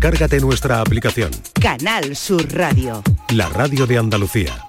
[0.00, 1.30] Descárgate nuestra aplicación.
[1.60, 3.02] Canal Sur Radio.
[3.34, 4.64] La radio de Andalucía.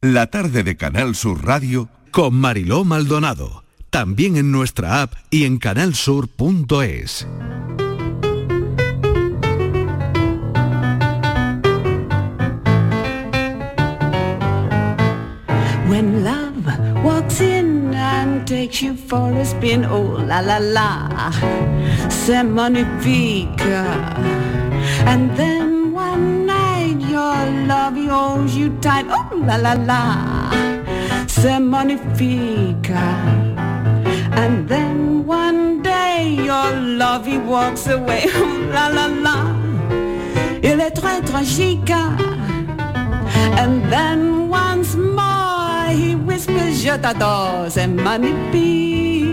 [0.00, 3.62] La tarde de Canal Sur Radio con Mariló Maldonado.
[3.90, 7.26] También en nuestra app y en canalsur.es.
[18.44, 21.30] takes you for a spin, oh la la la,
[22.08, 23.60] c'est magnifique.
[25.06, 30.50] And then one night your love holds you tight, oh la la la,
[31.26, 32.90] c'est magnifique.
[34.32, 39.36] And then one day your love he walks away, oh la la la,
[40.62, 41.92] il est très tragique.
[43.62, 45.29] And then once more
[46.80, 49.28] je t'adore, c'est magnifique.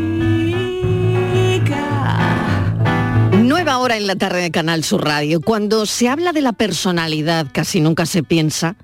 [3.42, 5.40] Nueva hora en la tarde de Canal Sur Radio.
[5.40, 8.76] Cuando se habla de la personalidad, casi nunca se piensa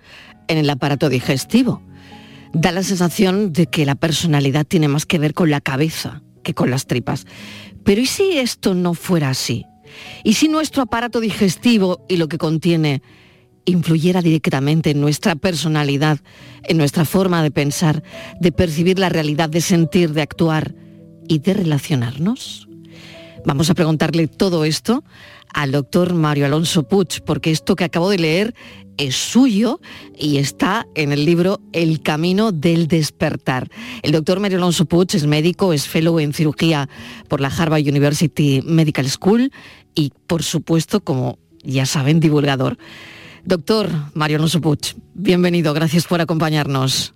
[0.48, 1.82] en el aparato digestivo.
[2.54, 6.54] Da la sensación de que la personalidad tiene más que ver con la cabeza que
[6.54, 7.26] con las tripas.
[7.84, 9.66] Pero ¿y si esto no fuera así?
[10.24, 13.02] ¿Y si nuestro aparato digestivo y lo que contiene
[13.66, 16.20] influyera directamente en nuestra personalidad,
[16.64, 18.04] en nuestra forma de pensar,
[18.40, 20.76] de percibir la realidad, de sentir, de actuar
[21.28, 22.68] y de relacionarnos?
[23.46, 25.04] Vamos a preguntarle todo esto
[25.54, 28.56] al doctor Mario Alonso Puig, porque esto que acabo de leer
[28.98, 29.80] es suyo
[30.18, 33.70] y está en el libro El Camino del Despertar.
[34.02, 36.90] El doctor Mario Alonso Puig es médico, es fellow en cirugía
[37.28, 39.52] por la Harvard University Medical School
[39.94, 42.78] y, por supuesto, como ya saben, divulgador.
[43.44, 47.14] Doctor Mario Alonso Puig, bienvenido, gracias por acompañarnos.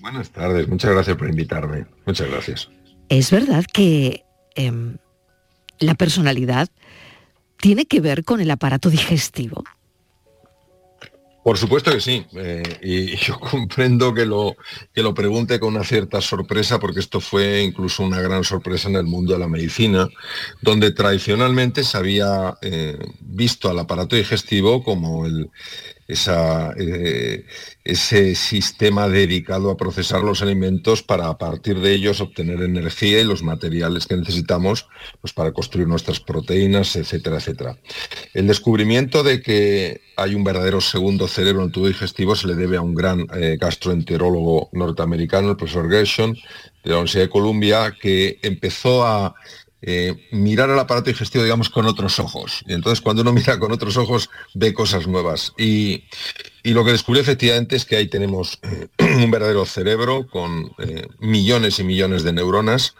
[0.00, 1.86] Buenas tardes, muchas gracias por invitarme.
[2.06, 2.70] Muchas gracias.
[3.08, 4.96] Es verdad que eh,
[5.80, 6.68] la personalidad
[7.58, 9.64] tiene que ver con el aparato digestivo.
[11.50, 14.54] Por supuesto que sí, eh, y yo comprendo que lo,
[14.94, 18.94] que lo pregunte con una cierta sorpresa, porque esto fue incluso una gran sorpresa en
[18.94, 20.08] el mundo de la medicina,
[20.60, 25.50] donde tradicionalmente se había eh, visto al aparato digestivo como el,
[26.12, 27.44] eh,
[27.84, 33.24] ese sistema dedicado a procesar los alimentos para a partir de ellos obtener energía y
[33.24, 34.88] los materiales que necesitamos
[35.20, 37.78] pues, para construir nuestras proteínas, etcétera, etcétera.
[38.34, 42.54] El descubrimiento de que hay un verdadero segundo cerebro en el tubo digestivo se le
[42.54, 46.34] debe a un gran eh, gastroenterólogo norteamericano, el profesor Gershon,
[46.84, 49.34] de la Universidad de Columbia, que empezó a
[49.82, 52.62] eh, mirar al aparato digestivo, digamos, con otros ojos.
[52.66, 55.52] Y entonces cuando uno mira con otros ojos, ve cosas nuevas.
[55.58, 56.04] Y,
[56.64, 61.78] lo que descubrió efectivamente es que ahí tenemos eh, un verdadero cerebro con eh, millones
[61.78, 62.94] y millones de neuronas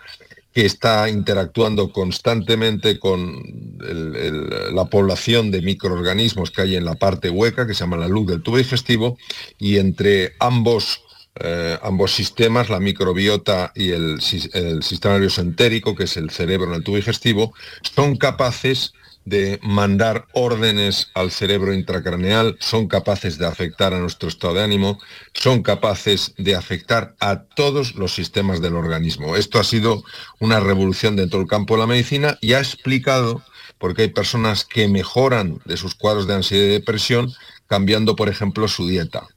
[0.54, 3.40] que está interactuando constantemente con
[3.78, 8.26] la población de microorganismos que hay en la parte hueca, que se llama la luz
[8.26, 9.16] del tubo digestivo,
[9.58, 11.02] y entre ambos
[11.36, 16.74] eh, ambos sistemas, la microbiota y el, sistema nervioso entérico, que es el cerebro en
[16.74, 18.92] el tubo digestivo, son capaces
[19.24, 24.98] de mandar órdenes al cerebro intracraneal, son capaces de afectar a nuestro estado de ánimo,
[25.34, 29.36] son capaces de afectar a todos los sistemas del organismo.
[29.36, 30.02] Esto ha sido
[30.40, 33.42] una revolución dentro del campo de la medicina y ha explicado
[33.78, 37.32] por qué hay personas que mejoran de sus cuadros de ansiedad y depresión
[37.66, 39.28] cambiando, por ejemplo, su dieta,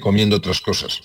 [0.00, 1.00] comiendo otras cosas.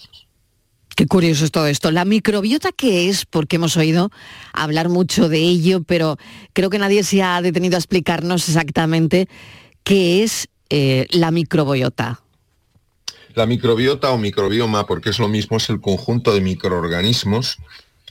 [0.96, 1.91] Qué curioso es todo esto.
[1.91, 3.25] La microbiota, ¿qué es?
[3.25, 4.12] Porque hemos oído
[4.52, 6.18] hablar mucho de ello, pero
[6.52, 9.29] creo que nadie se ha detenido a explicarnos exactamente
[9.84, 12.22] qué es eh, la microbiota.
[13.34, 17.59] La microbiota o microbioma, porque es lo mismo, es el conjunto de microorganismos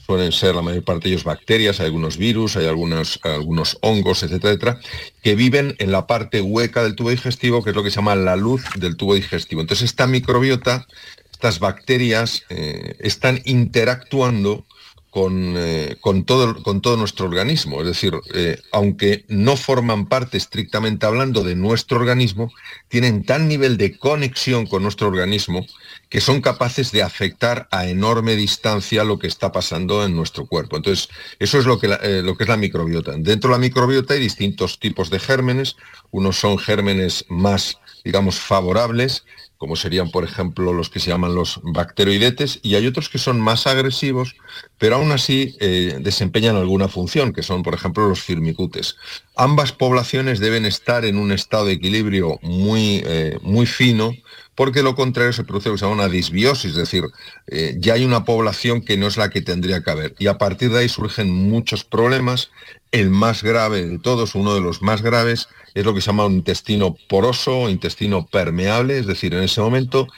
[0.09, 4.23] pueden ser la mayor parte de ellos bacterias, hay algunos virus, hay algunos, algunos hongos,
[4.23, 4.79] etcétera, etcétera,
[5.21, 8.15] que viven en la parte hueca del tubo digestivo, que es lo que se llama
[8.15, 9.61] la luz del tubo digestivo.
[9.61, 10.87] Entonces esta microbiota
[11.31, 14.65] estas bacterias eh, están interactuando
[15.09, 17.81] con, eh, con, todo, con, todo, nuestro organismo.
[17.81, 22.51] Es decir, eh, aunque no forman parte estrictamente hablando de nuestro organismo,
[22.87, 25.65] tienen tal nivel de conexión con nuestro organismo
[26.09, 30.77] que son capaces de afectar a enorme distancia lo que está pasando en nuestro cuerpo.
[30.77, 33.11] Entonces, eso es lo que, lo que es la microbiota.
[33.17, 35.75] Dentro de la microbiota hay distintos tipos de gérmenes.
[36.09, 39.25] Unos son gérmenes más digamos, favorables
[39.59, 43.41] como serían, por ejemplo, los que se llaman los bacteroidetes, y hay otros que son
[43.41, 44.37] más agresivos,
[44.77, 48.95] pero aún así eh, desempeñan alguna función, que son, por ejemplo, los firmicutes.
[49.35, 54.13] Ambas poblaciones deben estar en un estado de equilibrio muy, eh, muy fino
[54.59, 57.05] porque lo contrario se produce lo que se llama una disbiosis, es decir,
[57.47, 60.15] eh, ya hay una población que no es la que tendría que haber.
[60.19, 62.51] Y a partir de ahí surgen muchos problemas.
[62.91, 66.25] El más grave de todos, uno de los más graves, es lo que se llama
[66.25, 70.09] un intestino poroso, intestino permeable, es decir, en ese momento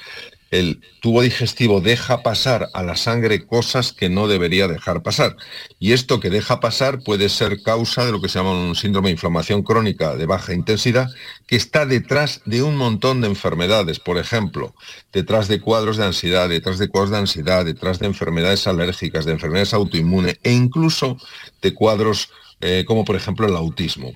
[0.52, 5.38] el tubo digestivo deja pasar a la sangre cosas que no debería dejar pasar.
[5.80, 9.08] Y esto que deja pasar puede ser causa de lo que se llama un síndrome
[9.08, 11.08] de inflamación crónica de baja intensidad,
[11.48, 14.00] que está detrás de un montón de enfermedades.
[14.00, 14.76] Por ejemplo,
[15.14, 19.32] detrás de cuadros de ansiedad, detrás de cuadros de ansiedad, detrás de enfermedades alérgicas, de
[19.32, 21.18] enfermedades autoinmunes e incluso
[21.62, 22.30] de cuadros
[22.64, 24.12] eh, como por ejemplo el autismo.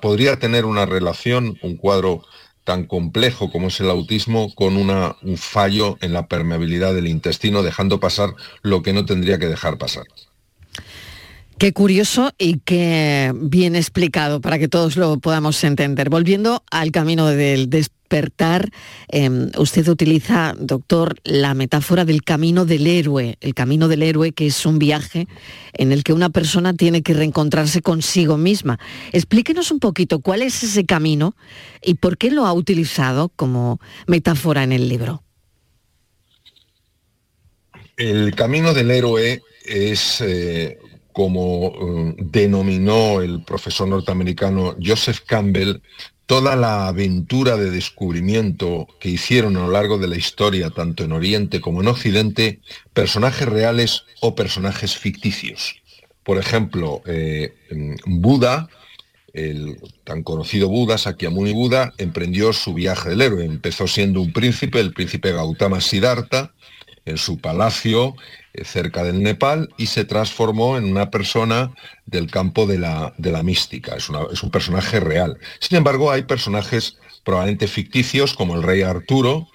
[0.00, 2.22] Podría tener una relación, un cuadro
[2.64, 7.62] tan complejo como es el autismo con una, un fallo en la permeabilidad del intestino,
[7.62, 10.04] dejando pasar lo que no tendría que dejar pasar.
[11.58, 16.08] Qué curioso y qué bien explicado para que todos lo podamos entender.
[16.08, 17.68] Volviendo al camino del
[18.10, 18.70] despertar,
[19.08, 24.46] em, usted utiliza, doctor, la metáfora del camino del héroe, el camino del héroe que
[24.46, 25.28] es un viaje
[25.72, 28.80] en el que una persona tiene que reencontrarse consigo misma.
[29.12, 31.36] Explíquenos un poquito cuál es ese camino
[31.82, 33.78] y por qué lo ha utilizado como
[34.08, 35.22] metáfora en el libro.
[37.96, 40.78] El camino del héroe es eh,
[41.12, 45.80] como eh, denominó el profesor norteamericano Joseph Campbell,
[46.30, 51.10] toda la aventura de descubrimiento que hicieron a lo largo de la historia, tanto en
[51.10, 52.60] Oriente como en Occidente,
[52.92, 55.82] personajes reales o personajes ficticios.
[56.22, 57.52] Por ejemplo, eh,
[58.06, 58.68] Buda,
[59.32, 63.44] el tan conocido Buda, Sakyamuni Buda, emprendió su viaje del héroe.
[63.44, 66.52] Empezó siendo un príncipe, el príncipe Gautama Siddhartha,
[67.06, 68.14] en su palacio
[68.64, 71.72] cerca del Nepal y se transformó en una persona
[72.06, 73.94] del campo de la, de la mística.
[73.96, 75.38] Es, es, un personaje real.
[75.60, 79.48] Sin embargo, hay personajes probablemente ficticios como el rey Arturo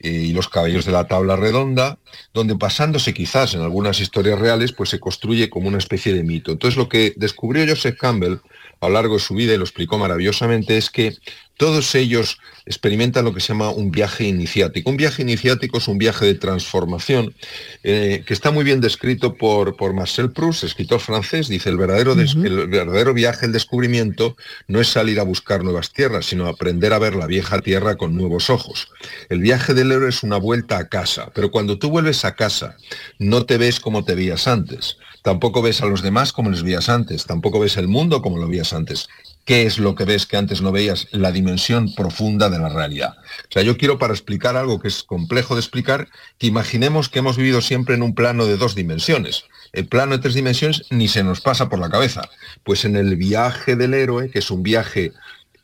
[0.00, 1.98] eh, y los caballos de la tabla redonda,
[2.34, 6.50] donde pasándose quizás en algunas historias reales, pues se construye como una especie de mito.
[6.50, 8.38] Entonces lo que descubrió Joseph Campbell
[8.80, 11.14] a lo largo de su vida y lo explicó maravillosamente es que
[11.56, 14.90] todos ellos experimentan lo que se llama un viaje iniciático.
[14.90, 17.34] Un viaje iniciático es un viaje de transformación
[17.82, 21.48] eh, que está muy bien descrito por, por Marcel Proust, escritor francés.
[21.48, 24.36] Dice, el verdadero, el verdadero viaje, el descubrimiento,
[24.68, 28.16] no es salir a buscar nuevas tierras, sino aprender a ver la vieja tierra con
[28.16, 28.88] nuevos ojos.
[29.28, 32.76] El viaje del héroe es una vuelta a casa, pero cuando tú vuelves a casa,
[33.18, 34.96] no te ves como te veías antes.
[35.22, 38.48] Tampoco ves a los demás como les veías antes, tampoco ves el mundo como lo
[38.48, 39.08] veías antes.
[39.44, 41.08] ¿Qué es lo que ves que antes no veías?
[41.10, 43.16] La dimensión profunda de la realidad.
[43.18, 46.08] O sea, yo quiero para explicar algo que es complejo de explicar,
[46.38, 49.44] que imaginemos que hemos vivido siempre en un plano de dos dimensiones.
[49.72, 52.22] El plano de tres dimensiones ni se nos pasa por la cabeza.
[52.62, 55.12] Pues en el viaje del héroe, que es un viaje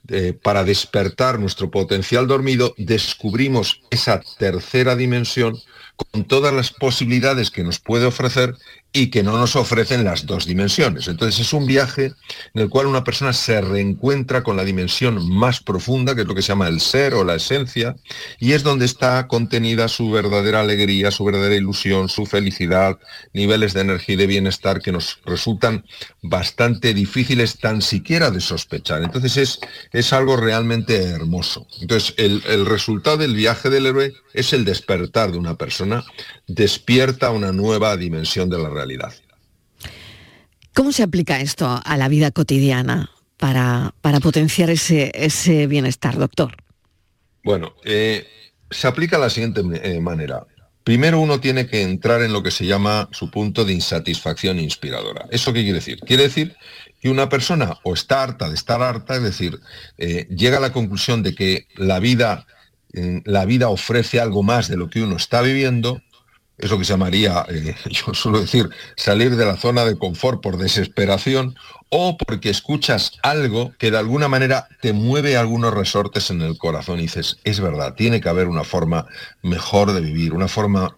[0.09, 5.57] eh, para despertar nuestro potencial dormido, descubrimos esa tercera dimensión
[6.25, 8.55] todas las posibilidades que nos puede ofrecer
[8.93, 11.09] y que no nos ofrecen las dos dimensiones.
[11.09, 12.13] Entonces es un viaje
[12.55, 16.35] en el cual una persona se reencuentra con la dimensión más profunda, que es lo
[16.35, 17.97] que se llama el ser o la esencia,
[18.39, 22.99] y es donde está contenida su verdadera alegría, su verdadera ilusión, su felicidad,
[23.35, 25.85] niveles de energía y de bienestar que nos resultan
[26.23, 29.03] bastante difíciles tan siquiera de sospechar.
[29.03, 29.61] Entonces es,
[29.93, 31.67] es algo realmente hermoso.
[31.81, 36.05] Entonces el, el resultado del viaje del héroe es el despertar de una persona,
[36.47, 39.13] despierta una nueva dimensión de la realidad.
[40.75, 46.57] ¿Cómo se aplica esto a la vida cotidiana para, para potenciar ese, ese, bienestar, doctor?
[47.43, 48.27] Bueno, eh,
[48.71, 50.47] se aplica de la siguiente eh, manera.
[50.85, 55.27] Primero uno tiene que entrar en lo que se llama su punto de insatisfacción inspiradora.
[55.31, 56.01] ¿Eso qué quiere decir?
[56.01, 56.57] Quiere decir
[57.01, 59.61] que una persona o está harta de estar harta, es decir,
[59.99, 62.47] eh, llega a la conclusión de que la vida,
[63.25, 66.01] la vida ofrece algo más de lo que uno está viviendo,
[66.59, 70.43] es lo que se llamaría, eh, yo suelo decir, salir de la zona de confort
[70.43, 71.55] por desesperación
[71.91, 76.99] o porque escuchas algo que de alguna manera te mueve algunos resortes en el corazón
[76.99, 79.07] y dices, es verdad, tiene que haber una forma
[79.43, 80.97] mejor de vivir, una forma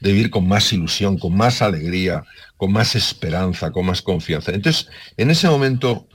[0.00, 2.22] de vivir con más ilusión, con más alegría,
[2.56, 4.52] con más esperanza, con más confianza.
[4.52, 6.06] Entonces, en ese momento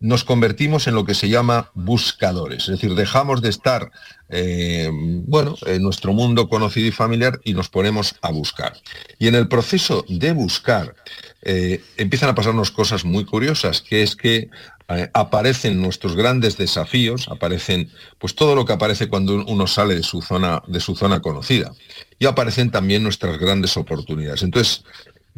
[0.00, 3.92] nos convertimos en lo que se llama buscadores, es decir, dejamos de estar,
[4.30, 8.72] eh, bueno, en nuestro mundo conocido y familiar y nos ponemos a buscar.
[9.18, 10.96] Y en el proceso de buscar
[11.42, 14.48] eh, empiezan a pasarnos cosas muy curiosas, que es que
[14.88, 20.02] eh, aparecen nuestros grandes desafíos, aparecen pues todo lo que aparece cuando uno sale de
[20.02, 21.72] su zona, de su zona conocida.
[22.18, 24.42] Y aparecen también nuestras grandes oportunidades.
[24.42, 24.84] Entonces,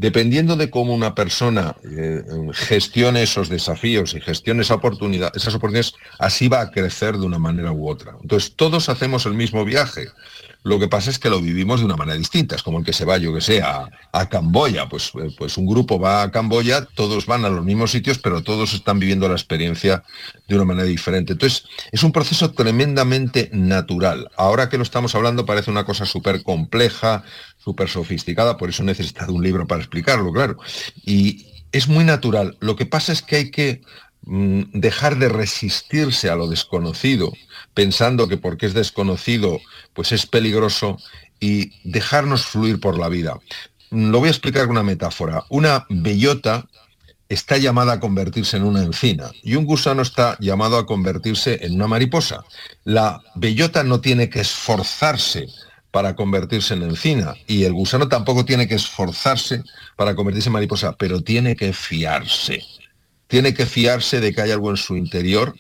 [0.03, 5.47] Dependiendo de cómo una persona eh, gestione esos desafíos y gestione esas oportunidades,
[6.19, 8.17] así va a crecer de una manera u otra.
[8.21, 10.09] Entonces, todos hacemos el mismo viaje.
[10.65, 12.55] Lo que pasa es que lo vivimos de una manera distinta.
[12.55, 13.89] Es como el que se va, yo que sé, a,
[14.29, 14.89] Camboya.
[14.89, 18.43] Pues, eh, pues un grupo va a Camboya, todos van a los mismos sitios, pero
[18.43, 20.05] todos están viviendo la experiencia
[20.47, 21.33] de una manera diferente.
[21.33, 24.31] Entonces, es un proceso tremendamente natural.
[24.37, 27.25] Ahora que lo estamos hablando parece una cosa súper compleja,
[27.59, 30.59] súper sofisticada, por eso he necesitado un libro para explicarlo, claro.
[31.05, 32.57] Y es muy natural.
[32.61, 33.83] Lo que pasa es que hay que
[34.23, 37.33] mm, dejar de resistirse a lo desconocido,
[37.75, 39.61] pensando que porque es desconocido,
[39.93, 40.99] pues es peligroso,
[41.43, 43.39] y dejarnos fluir por la vida.
[43.91, 45.45] Lo voy a explicar con una metáfora.
[45.49, 46.67] Una bellota
[47.29, 51.75] está llamada a convertirse en una encina y un gusano está llamado a convertirse en
[51.75, 52.45] una mariposa.
[52.85, 55.49] La bellota no tiene que esforzarse
[55.91, 59.63] para convertirse en encina y el gusano tampoco tiene que esforzarse
[59.97, 62.63] para convertirse en mariposa, pero tiene que fiarse.
[63.27, 65.55] Tiene que fiarse de que hay algo en su interior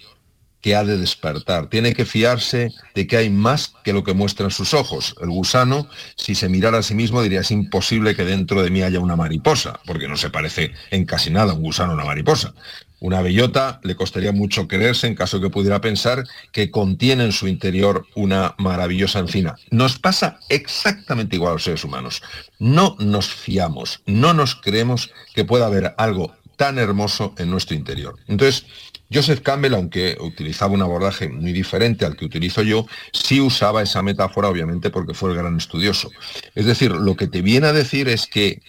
[0.63, 1.67] que ha de despertar.
[1.67, 5.15] Tiene que fiarse de que hay más que lo que muestran sus ojos.
[5.21, 8.83] El gusano, si se mirara a sí mismo, diría, es imposible que dentro de mí
[8.83, 12.55] haya una mariposa, porque no se parece en casi nada un gusano a una mariposa.
[13.01, 17.49] Una bellota le costaría mucho creerse en caso que pudiera pensar que contiene en su
[17.49, 19.57] interior una maravillosa encina.
[19.73, 22.23] Nos pasa exactamente igual a los seres humanos.
[22.61, 28.21] No nos fiamos, no nos creemos que pueda haber algo tan hermoso en nuestro interior.
[28.29, 28.67] Entonces,
[29.13, 34.03] Joseph Campbell, aunque utilizaba un abordaje muy diferente al que utilizo yo, sí usaba esa
[34.03, 36.11] metáfora, obviamente, porque fue el gran estudioso.
[36.55, 38.63] Es decir, lo que te viene a decir es que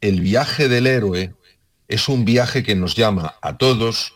[0.00, 1.34] el viaje del héroe
[1.88, 4.14] es un viaje que nos llama a todos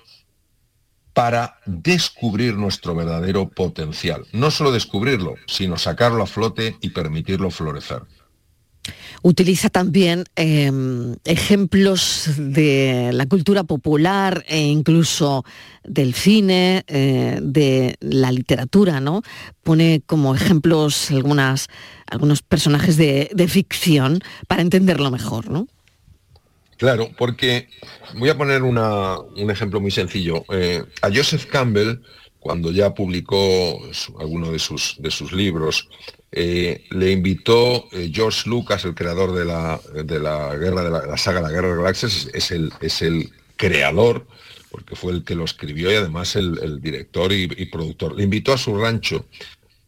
[1.13, 4.27] para descubrir nuestro verdadero potencial.
[4.33, 8.03] No solo descubrirlo, sino sacarlo a flote y permitirlo florecer.
[9.23, 15.45] Utiliza también em, ejemplos de la cultura popular e incluso
[15.83, 19.23] del cine, eh, de la literatura, ¿no?
[19.63, 21.69] Pone como ejemplos algunas,
[22.07, 25.67] algunos personajes de, de ficción para entenderlo mejor, ¿no?
[26.77, 27.69] Claro, porque
[28.19, 30.45] voy a poner un ejemplo muy sencillo.
[30.53, 32.01] Eh, a Joseph Campbell,
[32.41, 33.81] cuando ya publicó
[34.19, 35.89] alguno de sus, de sus libros,
[36.37, 41.17] eh, le invitó eh, George Lucas, el creador de la, de la guerra de la,
[41.17, 44.27] saga La Guerra de las Galaxias, es el, es el creador,
[44.71, 48.17] porque fue el que lo escribió y además el, director y, productor.
[48.17, 49.27] Le invitó a su rancho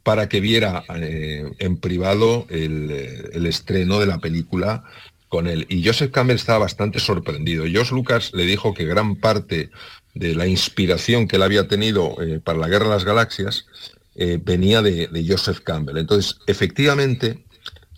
[0.04, 4.84] para que viera en privado el, el, estreno de la película
[5.28, 5.66] con él.
[5.68, 7.66] Y Joseph Campbell estaba bastante sorprendido.
[7.66, 9.70] George Lucas le dijo que gran parte
[10.14, 13.66] de la inspiración que él había tenido eh, para la Guerra de las Galaxias
[14.16, 15.98] eh, venía de, Joseph Campbell.
[15.98, 17.44] Entonces, efectivamente,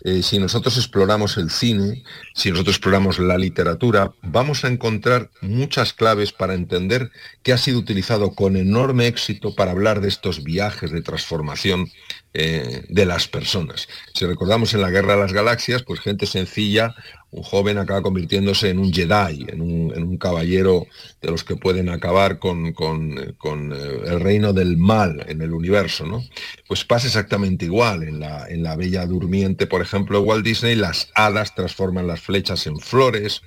[0.03, 5.93] eh, si nosotros exploramos el cine, si nosotros exploramos la literatura, vamos a encontrar muchas
[5.93, 7.11] claves para entender
[7.43, 11.89] que ha sido utilizado con enorme éxito para hablar de estos viajes de transformación
[12.33, 13.87] eh, de las personas.
[14.13, 16.95] Si recordamos en la Guerra de las Galaxias, pues gente sencilla,
[17.31, 20.85] un joven acaba convirtiéndose en un Jedi, en un, caballero
[21.21, 26.23] de los que pueden acabar con, eh, el reino del mal en el universo, ¿no?
[26.67, 28.03] Pues pasa exactamente igual.
[28.03, 32.21] En la, en la Bella Durmiente, por ejemplo, de Walt Disney, las hadas transforman las
[32.21, 33.41] flechas en flores,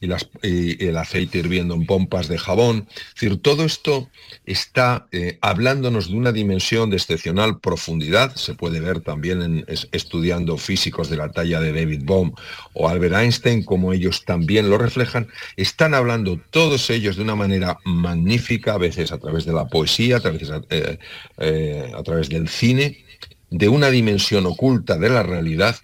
[0.00, 2.88] y, el aceite hirviendo en pompas de jabón.
[3.14, 4.08] Decir, todo esto
[4.46, 8.34] está eh, hablándonos de una dimensión de excepcional profundidad.
[8.36, 12.32] Se puede ver también en, estudiando físicos de la talla de David Bohm
[12.74, 15.28] o Albert Einstein, como ellos también lo reflejan.
[15.56, 20.16] Están hablando todos ellos de una manera magnífica, a veces a través de la poesía,
[20.16, 20.98] a veces eh,
[21.38, 23.04] eh, a través del cine,
[23.50, 25.76] de una dimensión oculta de la realidad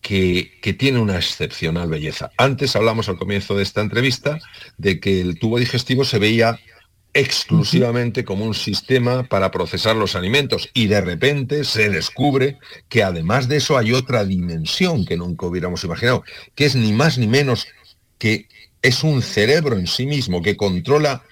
[0.00, 2.30] que, tiene una excepcional belleza.
[2.36, 4.38] Antes hablamos al comienzo de esta entrevista
[4.78, 6.58] de que el tubo digestivo se veía
[7.12, 13.48] exclusivamente como un sistema para procesar los alimentos y de repente se descubre que además
[13.48, 16.22] de eso hay otra dimensión que nunca hubiéramos imaginado,
[16.54, 17.66] que es ni más ni menos
[18.18, 18.46] que
[18.82, 21.24] es un cerebro en sí mismo que controla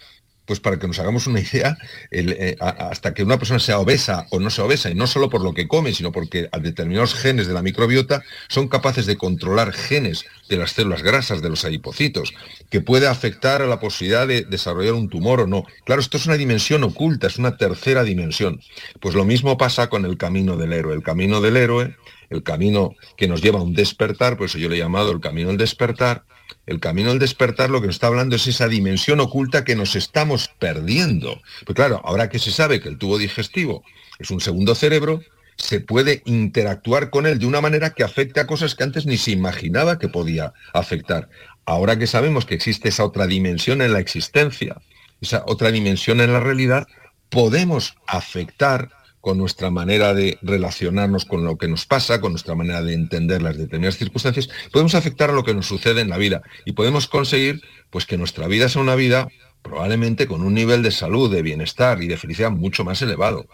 [0.48, 1.76] pues para que nos hagamos una idea,
[2.10, 5.42] eh, hasta que una persona sea obesa o no sea obesa, y no solo por
[5.42, 10.24] lo que come, sino porque determinados genes de la microbiota son capaces de controlar genes
[10.48, 12.32] de las células grasas, de los adipocitos,
[12.70, 15.64] que puede afectar a la posibilidad de desarrollar un tumor o no.
[15.84, 18.60] Claro, esto es una dimensión oculta, es una tercera dimensión.
[19.00, 20.94] Pues lo mismo pasa con el camino del héroe.
[20.94, 21.94] El camino del héroe,
[22.30, 25.48] el camino que nos lleva a un despertar, pues yo le he llamado el camino
[25.48, 26.24] del despertar,
[26.66, 29.96] el camino del despertar lo que nos está hablando es esa dimensión oculta que nos
[29.96, 31.40] estamos perdiendo.
[31.64, 33.82] Pues claro, ahora que se sabe que el tubo digestivo
[34.18, 35.22] es un segundo cerebro,
[35.56, 39.18] se puede interactuar con él de una manera que afecte a cosas que antes ni
[39.18, 41.28] se imaginaba que podía afectar.
[41.64, 44.80] Ahora que sabemos que existe esa otra dimensión en la existencia,
[45.20, 46.86] esa otra dimensión en la realidad,
[47.28, 48.90] podemos afectar
[49.28, 53.42] con nuestra manera de relacionarnos con lo que nos pasa, con nuestra manera de entender
[53.42, 57.08] las determinadas circunstancias, podemos afectar a lo que nos sucede en la vida y podemos
[57.08, 59.28] conseguir pues que nuestra vida sea una vida
[59.60, 63.44] probablemente con un nivel de salud, de bienestar y de felicidad mucho más elevado.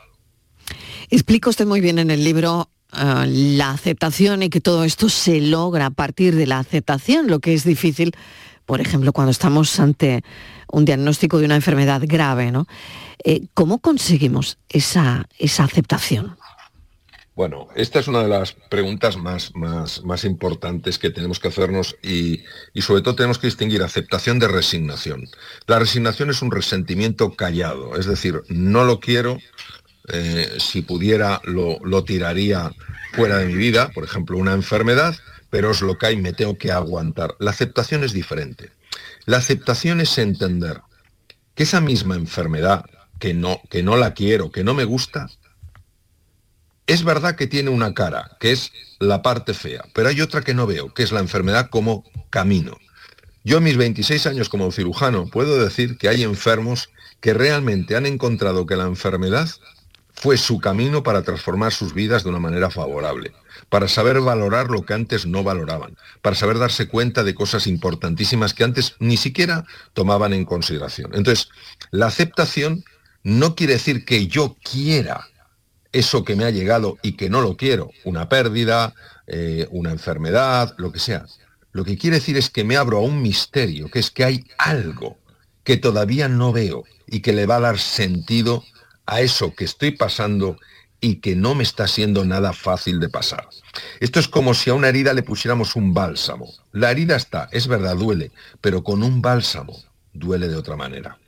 [1.10, 5.40] Explica usted muy bien en el libro ah, la aceptación y que todo esto se
[5.40, 8.14] logra a partir de la aceptación, lo que es difícil,
[8.66, 10.22] por ejemplo, cuando estamos ante
[10.70, 12.66] un diagnóstico de una enfermedad grave, ¿no?
[13.22, 16.36] Eh, ¿Cómo conseguimos esa, esa aceptación?
[17.36, 21.96] Bueno, esta es una de las preguntas más, más, más importantes que tenemos que hacernos
[22.00, 22.44] y,
[22.80, 25.24] sobre todo tenemos que distinguir aceptación de resignación.
[25.66, 29.38] La resignación es un resentimiento callado, es decir, no lo quiero,
[30.12, 32.70] eh, si pudiera lo, lo tiraría
[33.14, 35.16] fuera de mi vida, por ejemplo, una enfermedad,
[35.54, 37.36] pero es lo que hay, me tengo que aguantar.
[37.38, 38.72] La aceptación es diferente.
[39.24, 40.80] La aceptación es entender
[41.54, 42.86] que esa misma enfermedad,
[43.20, 45.28] que no, que no la quiero, que no me gusta,
[46.88, 50.54] es verdad que tiene una cara, que es la parte fea, pero hay otra que
[50.54, 52.76] no veo, que es la enfermedad como camino.
[53.44, 58.06] Yo en mis 26 años como cirujano puedo decir que hay enfermos que realmente han
[58.06, 59.48] encontrado que la enfermedad
[60.14, 63.32] fue su camino para transformar sus vidas de una manera favorable,
[63.68, 68.54] para saber valorar lo que antes no valoraban, para saber darse cuenta de cosas importantísimas
[68.54, 71.12] que antes ni siquiera tomaban en consideración.
[71.14, 71.48] Entonces,
[71.90, 72.84] la aceptación
[73.22, 75.28] no quiere decir que yo quiera
[75.92, 78.94] eso que me ha llegado y que no lo quiero, una pérdida,
[79.26, 81.24] eh, una enfermedad, lo que sea.
[81.72, 84.44] Lo que quiere decir es que me abro a un misterio, que es que hay
[84.58, 85.18] algo
[85.62, 88.64] que todavía no veo y que le va a dar sentido
[89.06, 90.58] a eso que estoy pasando
[91.04, 93.46] y que no me está siendo nada fácil de pasar.
[94.00, 96.48] Esto es como si a una herida le pusiéramos un bálsamo.
[96.72, 98.32] La herida está, es verdad, duele,
[98.62, 99.76] pero con un bálsamo
[100.14, 101.18] duele de otra manera.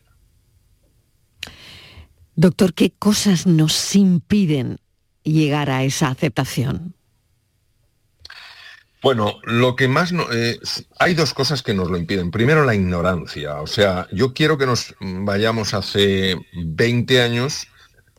[2.37, 4.79] Doctor, ¿qué cosas nos impiden
[5.23, 6.95] llegar a esa aceptación?
[9.03, 10.59] Bueno, lo que más no, eh,
[10.99, 12.31] hay dos cosas que nos lo impiden.
[12.31, 13.61] Primero, la ignorancia.
[13.61, 17.69] O sea, yo quiero que nos vayamos hace 20 años,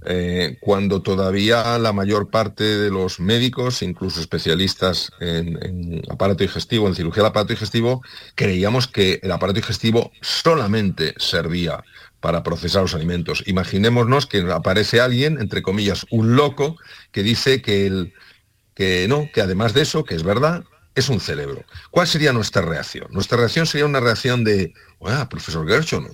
[0.05, 6.95] eh, cuando todavía la mayor parte de los médicos, incluso especialistas en, aparato digestivo, en
[6.95, 8.01] cirugía del aparato digestivo,
[8.35, 11.83] creíamos que el aparato digestivo solamente servía
[12.19, 13.43] para procesar los alimentos.
[13.47, 16.77] Imaginémonos que aparece alguien, entre comillas, un loco,
[17.11, 18.13] que dice que, el,
[18.75, 20.63] que no, que además de eso, que es verdad,
[20.97, 21.63] es un cerebro.
[21.91, 23.07] ¿Cuál sería nuestra reacción?
[23.11, 26.07] Nuestra reacción sería una reacción de, ah, profesor Gershon,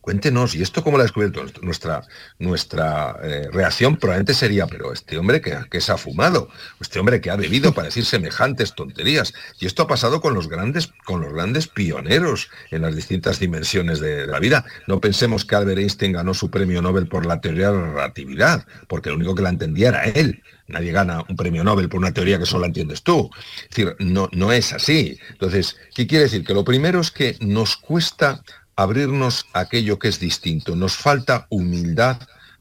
[0.00, 1.44] cuéntenos, ¿y esto cómo lo ha descubierto?
[1.62, 2.02] Nuestra,
[2.38, 6.48] nuestra eh, reacción probablemente sería, pero este hombre que, se ha fumado,
[6.80, 9.32] este hombre que ha bebido para decir semejantes tonterías.
[9.60, 14.00] Y esto ha pasado con los grandes, con los grandes pioneros en las distintas dimensiones
[14.00, 14.64] de, de la vida.
[14.86, 18.66] No pensemos que Albert Einstein ganó su premio Nobel por la teoría de la relatividad,
[18.88, 20.42] porque lo único que la entendía era él.
[20.68, 23.30] Nadie gana un premio Nobel por una teoría que solo entiendes tú.
[23.62, 25.18] Es decir, no, no es así.
[25.30, 26.44] Entonces, ¿qué quiere decir?
[26.44, 28.42] Que lo primero es que nos cuesta
[28.74, 30.74] abrirnos a aquello que es distinto.
[30.74, 32.16] Nos falta humildad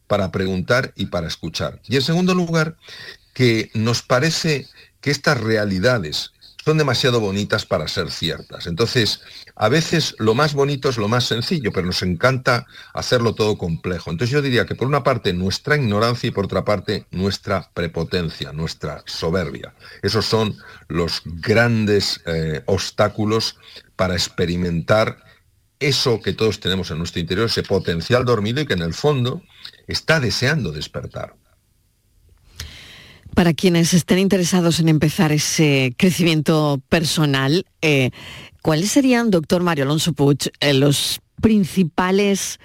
[0.07, 1.79] para preguntar y para escuchar.
[1.87, 2.75] Y en segundo lugar,
[3.33, 4.67] que nos parece
[4.99, 6.33] que estas realidades
[6.65, 8.67] son demasiado bonitas para ser ciertas.
[8.67, 9.21] Entonces,
[9.55, 14.11] a veces lo más bonito es lo más sencillo, pero nos encanta hacerlo todo complejo.
[14.11, 18.51] Entonces yo diría que por una parte nuestra ignorancia y por otra parte nuestra prepotencia,
[18.51, 19.73] nuestra soberbia.
[20.03, 20.57] Esos son
[20.89, 23.57] los grandes eh, obstáculos
[24.01, 25.23] para experimentar
[25.79, 29.43] eso que todos tenemos en nuestro interior, ese potencial dormido y que en el fondo
[29.87, 31.35] está deseando despertar.
[33.35, 38.09] Para quienes estén interesados en empezar ese crecimiento personal, eh,
[38.63, 42.59] ¿cuáles serían, doctor Mario Alonso Puig, eh, los principales,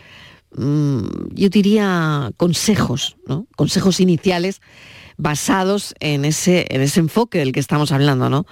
[0.57, 3.19] mm, yo diría, consejos,
[3.57, 4.63] consejos iniciales
[5.17, 8.47] basados en ese, en ese enfoque del que estamos hablando, ¿no?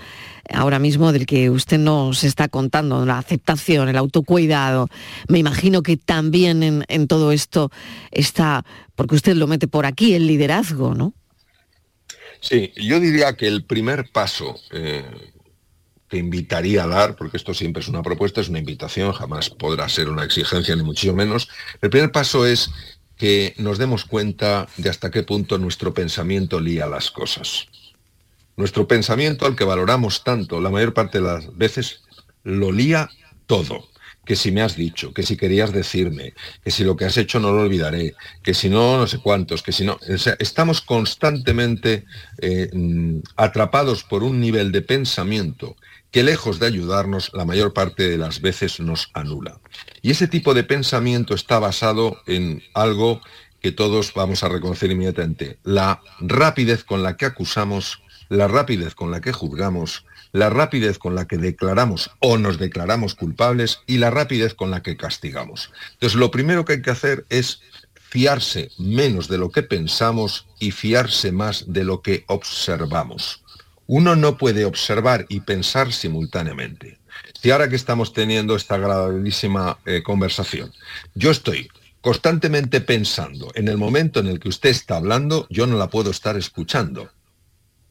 [0.53, 4.88] Ahora mismo del que usted nos está contando, la aceptación, el autocuidado.
[5.29, 7.70] Me imagino que también en, todo esto
[8.11, 11.14] está, porque usted lo mete por aquí, el liderazgo, ¿no?
[12.40, 15.03] Sí, yo diría que el primer paso eh,
[16.09, 19.88] que invitaría a dar, porque esto siempre es una propuesta, es una invitación, jamás podrá
[19.88, 21.48] ser una exigencia ni mucho menos,
[21.81, 22.70] el primer paso es
[23.16, 27.68] que nos demos cuenta de hasta qué punto nuestro pensamiento lía las cosas.
[28.57, 32.03] Nuestro pensamiento, al que valoramos tanto, la mayor parte de las veces,
[32.42, 33.11] lo lía
[33.46, 33.88] todo.
[34.24, 36.33] que si me has dicho, que si querías decirme,
[36.64, 39.62] que si lo que has hecho no lo olvidaré, que si no, no sé cuántos,
[39.62, 39.98] que si no...
[40.09, 42.07] O sea, estamos constantemente
[42.38, 45.77] eh, mm, atrapados por un nivel de pensamiento
[46.14, 49.59] que lejos de ayudarnos, la mayor parte de las veces nos anula.
[50.00, 53.20] Y ese tipo de pensamiento está basado en algo
[53.61, 59.11] que todos vamos a reconocer inmediatamente, la rapidez con la que acusamos, la rapidez con
[59.11, 64.11] la que juzgamos, la rapidez con la que declaramos o nos declaramos culpables y la
[64.11, 65.72] rapidez con la que castigamos.
[65.94, 67.61] Entonces, lo primero que hay que hacer es
[67.94, 73.43] fiarse menos de lo que pensamos y fiarse más de lo que observamos.
[73.87, 76.99] Uno no puede observar y pensar simultáneamente.
[77.40, 80.73] Si ahora que estamos teniendo esta agradabilísima eh, conversación,
[81.14, 81.68] yo estoy
[82.01, 86.11] constantemente pensando en el momento en el que usted está hablando, yo no la puedo
[86.11, 87.11] estar escuchando.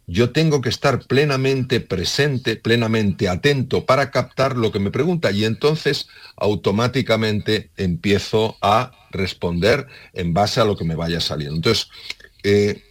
[0.05, 5.45] Yo tengo que estar plenamente presente, plenamente atento para captar lo que me pregunta y
[5.45, 11.55] entonces automáticamente empiezo a responder en base a lo que me vaya saliendo.
[11.55, 11.89] Entonces,
[12.43, 12.83] eh,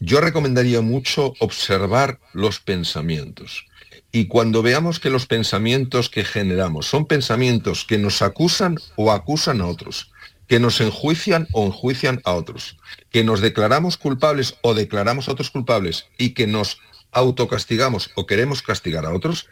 [0.00, 3.66] yo recomendaría mucho observar los pensamientos.
[4.12, 9.60] Y cuando veamos que los pensamientos que generamos son pensamientos que nos acusan o acusan
[9.60, 10.10] a otros,
[10.48, 12.76] que nos enjuician o enjuician a otros,
[13.10, 16.80] que nos declaramos culpables o declaramos a otros culpables y que nos
[17.12, 19.46] autocastigamos o queremos castigar a otros,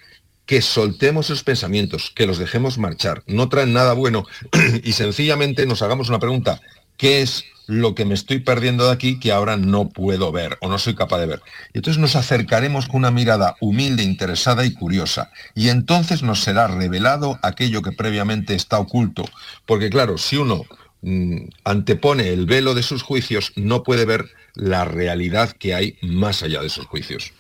[0.45, 3.23] que soltemos esos pensamientos, que los dejemos marchar.
[3.27, 4.25] No traen nada bueno
[4.83, 6.61] y sencillamente nos hagamos una pregunta.
[6.99, 10.69] ¿Qué es lo que me estoy perdiendo de aquí que ahora no puedo ver o
[10.69, 11.43] no soy capaz de ver.
[11.75, 15.31] Y entonces nos acercaremos con una mirada humilde, interesada y curiosa.
[15.55, 19.27] Y entonces nos será revelado aquello que previamente está oculto.
[19.67, 20.65] Porque claro, si uno
[21.03, 26.43] mm, antepone el velo de sus juicios, no puede ver la realidad que hay más
[26.43, 27.33] allá de esos juicios.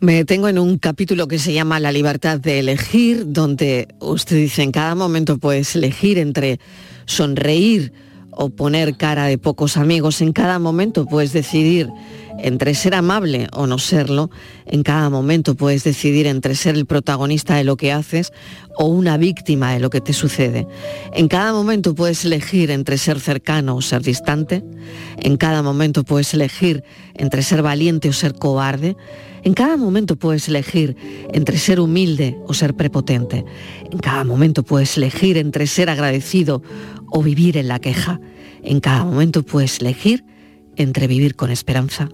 [0.00, 4.62] Me tengo en un capítulo que se llama La libertad de elegir, donde usted dice,
[4.62, 6.60] en cada momento puedes elegir entre
[7.04, 7.92] sonreír,
[8.36, 10.20] o poner cara de pocos amigos.
[10.20, 11.90] En cada momento puedes decidir
[12.38, 14.30] entre ser amable o no serlo.
[14.66, 18.32] En cada momento puedes decidir entre ser el protagonista de lo que haces
[18.78, 20.66] o una víctima de lo que te sucede.
[21.14, 24.62] En cada momento puedes elegir entre ser cercano o ser distante.
[25.16, 28.96] En cada momento puedes elegir entre ser valiente o ser cobarde.
[29.46, 30.96] En cada momento puedes elegir
[31.32, 33.44] entre ser humilde o ser prepotente.
[33.92, 36.64] En cada momento puedes elegir entre ser agradecido
[37.12, 38.20] o vivir en la queja.
[38.64, 40.24] En cada momento puedes elegir
[40.74, 42.08] entre vivir con esperanza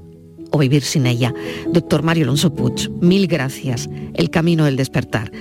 [0.51, 1.33] o vivir sin ella.
[1.71, 3.89] Doctor Mario Alonso Puig, mil gracias.
[4.13, 5.33] El camino del despertar.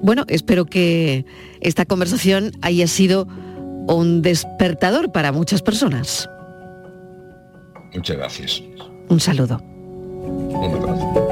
[0.00, 1.26] Bueno, espero que
[1.60, 3.26] esta conversación haya sido
[3.88, 6.30] un despertador para muchas personas.
[7.92, 8.62] Muchas gracias.
[9.08, 9.60] Un saludo.
[10.24, 11.31] Un abrazo.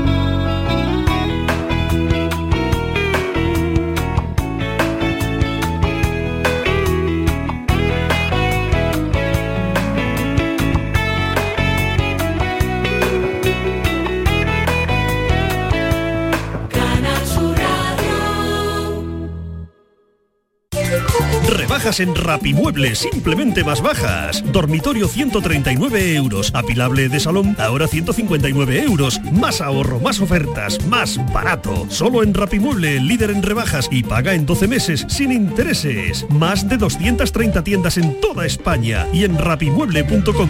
[22.01, 24.43] en Rapimueble, simplemente más bajas.
[24.51, 26.51] Dormitorio 139 euros.
[26.53, 29.21] Apilable de salón, ahora 159 euros.
[29.31, 31.85] Más ahorro, más ofertas, más barato.
[31.89, 36.25] Solo en Rapimueble, líder en rebajas y paga en 12 meses sin intereses.
[36.29, 40.49] Más de 230 tiendas en toda España y en rapimueble.com.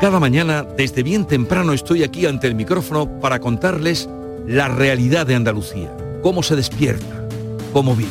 [0.00, 4.08] Cada mañana, desde bien temprano, estoy aquí ante el micrófono para contarles
[4.46, 7.28] la realidad de Andalucía, cómo se despierta,
[7.72, 8.10] cómo vive,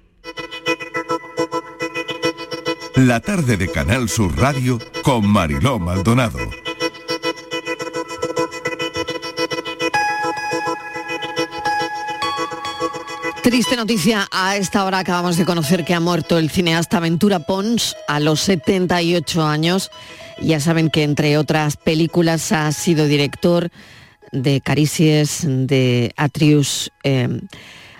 [2.95, 6.39] La tarde de Canal Sur Radio con Mariló Maldonado.
[13.41, 17.95] Triste noticia, a esta hora acabamos de conocer que ha muerto el cineasta Ventura Pons
[18.07, 19.89] a los 78 años.
[20.39, 23.69] Ya saben que entre otras películas ha sido director
[24.31, 26.91] de Caricies, de Atrius.
[27.03, 27.41] eh,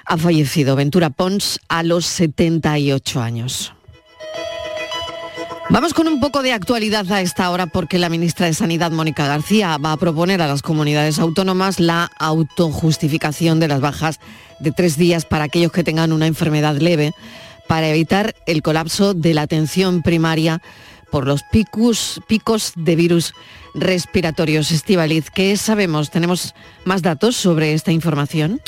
[0.05, 3.73] ha fallecido Ventura Pons a los 78 años.
[5.69, 9.27] Vamos con un poco de actualidad a esta hora porque la ministra de Sanidad, Mónica
[9.27, 14.19] García, va a proponer a las comunidades autónomas la autojustificación de las bajas
[14.59, 17.13] de tres días para aquellos que tengan una enfermedad leve
[17.67, 20.61] para evitar el colapso de la atención primaria
[21.09, 23.33] por los picos, de virus
[23.73, 24.71] respiratorios.
[24.71, 26.09] Estivaliz, ¿qué sabemos?
[26.09, 26.53] ¿Tenemos
[26.85, 28.61] más datos sobre esta información?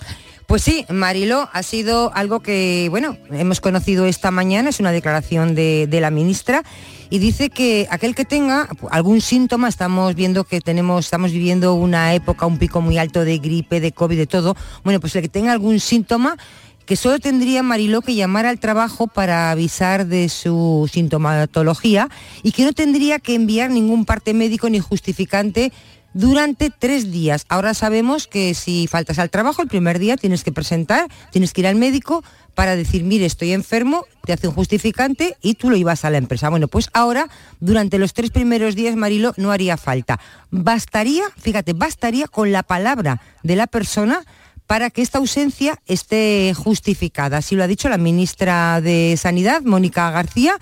[0.48, 5.56] Pues sí, Marilo, ha sido algo que, bueno, hemos conocido esta mañana, es una declaración
[5.56, 6.64] de, de la ministra
[7.10, 12.14] y dice que aquel que tenga algún síntoma, estamos viendo que tenemos, estamos viviendo una
[12.14, 15.30] época, un pico muy alto de gripe, de COVID, de todo, bueno, pues el que
[15.30, 16.38] tenga algún síntoma,
[16.86, 22.10] que solo tendría Mariló que llamar al trabajo para avisar de su sintomatología
[22.44, 25.72] y que no tendría que enviar ningún parte médico ni justificante
[26.14, 27.46] durante tres días.
[27.50, 31.62] Ahora sabemos que si faltas al trabajo, el primer día tienes que presentar, tienes que
[31.62, 32.24] ir al médico
[32.56, 36.18] para decir, mire, estoy enfermo, te hace un justificante y tú lo ibas a la
[36.18, 36.50] empresa.
[36.50, 37.28] Bueno, pues ahora,
[37.60, 40.20] durante los tres primeros días, Marilo, no haría falta.
[40.52, 44.24] Bastaría, fíjate, bastaría con la palabra de la persona
[44.68, 47.38] para que esta ausencia esté justificada.
[47.38, 50.58] Así lo ha dicho la ministra de Sanidad, Mónica García.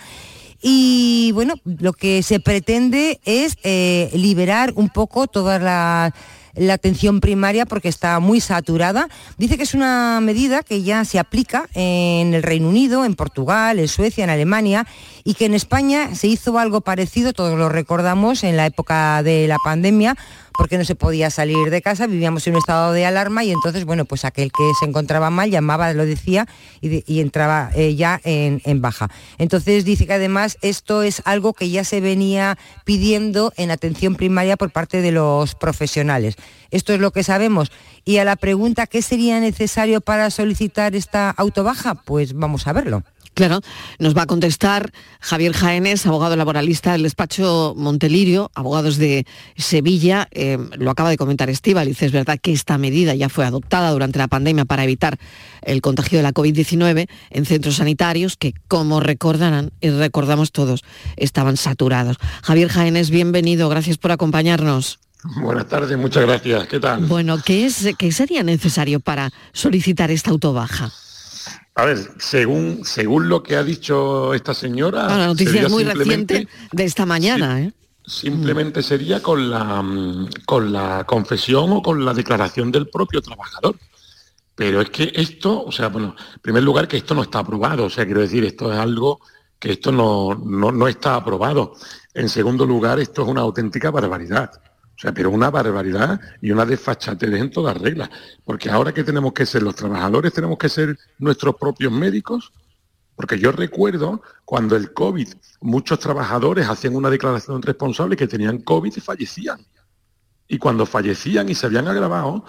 [0.62, 6.14] Y bueno, lo que se pretende es eh, liberar un poco toda la,
[6.56, 9.08] la atención primaria porque está muy saturada.
[9.38, 13.80] Dice que es una medida que ya se aplica en el Reino Unido, en Portugal,
[13.80, 14.86] en Suecia, en Alemania
[15.24, 19.48] y que en España se hizo algo parecido, todos lo recordamos, en la época de
[19.48, 20.16] la pandemia
[20.62, 23.84] porque no se podía salir de casa, vivíamos en un estado de alarma y entonces,
[23.84, 26.48] bueno, pues aquel que se encontraba mal llamaba, lo decía,
[26.82, 29.10] y, entraba eh, ya en, en baja.
[29.40, 34.56] Entonces dice que además esto es algo que ya se venía pidiendo en atención primaria
[34.56, 36.36] por parte de los profesionales.
[36.70, 37.72] Esto es lo que sabemos.
[38.06, 41.96] Y a la pregunta, ¿qué sería necesario para solicitar esta autobaja?
[41.96, 43.02] Pues vamos a verlo.
[43.34, 43.62] Claro,
[43.98, 44.92] nos va a contestar
[45.22, 50.28] Javier Jaénes, abogado laboralista del despacho Montelirio, abogados de Sevilla.
[50.32, 54.20] Eh, lo acaba de comentar Estíbaliz, es verdad que esta medida ya fue adoptada durante
[54.20, 55.18] la pandemia para evitar
[55.62, 60.84] el contagio de la COVID-19 en centros sanitarios que, como recordarán y recordamos todos,
[61.16, 62.18] estaban saturados.
[62.44, 65.00] Javier Jaénes, bienvenido, gracias por acompañarnos.
[65.24, 66.68] Buenas tardes, muchas gracias.
[66.68, 67.06] ¿Qué tal?
[67.06, 70.92] Bueno, ¿qué, es, ¿qué sería necesario para solicitar esta autobaja?
[71.82, 75.84] A ver, según, según lo que ha dicho esta señora, Ah, la noticia es muy
[75.84, 77.74] reciente de esta mañana, ¿eh?
[78.06, 79.84] Simplemente sería con la,
[80.46, 83.78] con la confesión o con la declaración del propio trabajador.
[84.54, 87.86] Pero es que esto, o sea, bueno, en primer lugar que esto no está aprobado,
[87.86, 89.20] o sea, quiero decir, esto es algo
[89.58, 91.74] que esto no, no, no está aprobado.
[92.14, 94.52] En segundo lugar, esto es una auténtica barbaridad.
[95.02, 98.12] O sea, pero una barbaridad y una desfachatez en todas reglas.
[98.46, 102.54] Porque ahora que tenemos que ser los trabajadores, tenemos que ser nuestros propios médicos.
[103.16, 105.28] Porque yo recuerdo cuando el COVID,
[105.62, 109.66] muchos trabajadores hacían una declaración responsable que tenían COVID y fallecían.
[110.48, 112.46] Y cuando fallecían y se habían agravado,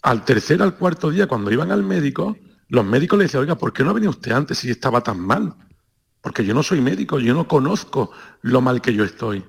[0.00, 2.36] al tercer, al cuarto día, cuando iban al médico,
[2.68, 5.56] los médicos le decían, oiga, ¿por qué no venido usted antes si estaba tan mal?
[6.20, 9.44] Porque yo no soy médico, yo no conozco lo mal que yo estoy.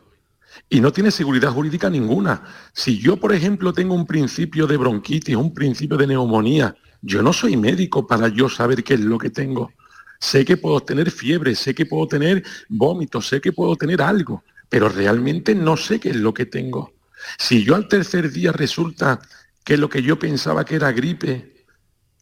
[0.70, 2.44] Y no tiene seguridad jurídica ninguna.
[2.74, 7.34] Si yo, por ejemplo, tengo un principio de bronquitis, un principio de neumonía, yo no
[7.34, 9.72] soy médico para yo saber qué es lo que tengo.
[10.20, 14.44] Sé que puedo tener fiebre, sé que puedo tener vómitos, sé que puedo tener algo,
[14.70, 16.94] pero realmente no sé qué es lo que tengo.
[17.38, 19.20] Si yo al tercer día resulta
[19.64, 21.66] que lo que yo pensaba que era gripe,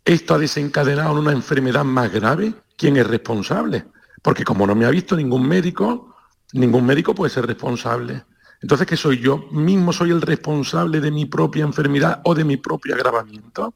[0.04, 3.86] esto ha desencadenado en una enfermedad más grave, ¿quién es responsable?
[4.22, 6.15] Porque como no me ha visto ningún médico,
[6.54, 8.24] ningún médico puede ser responsable.
[8.62, 9.48] Entonces, ¿qué soy yo?
[9.52, 13.74] ¿Mismo soy el responsable de mi propia enfermedad o de mi propio agravamiento?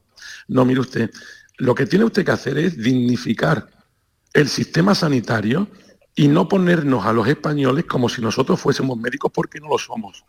[0.48, 1.12] No, mire usted,
[1.58, 3.70] lo que tiene usted que hacer es dignificar
[4.34, 5.68] el sistema sanitario
[6.16, 10.26] y no ponernos a los españoles como si nosotros fuésemos médicos porque no lo somos.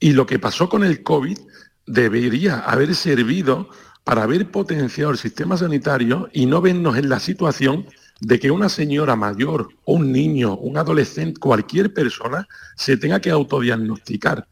[0.00, 1.38] Y lo que pasó con el COVID
[1.86, 3.68] debería haber servido
[4.02, 7.86] para haber potenciado el sistema sanitario y no vernos en la situación
[8.20, 12.46] de que una señora mayor, un niño, un adolescente, cualquier persona
[12.76, 14.48] se tenga que autodiagnosticar.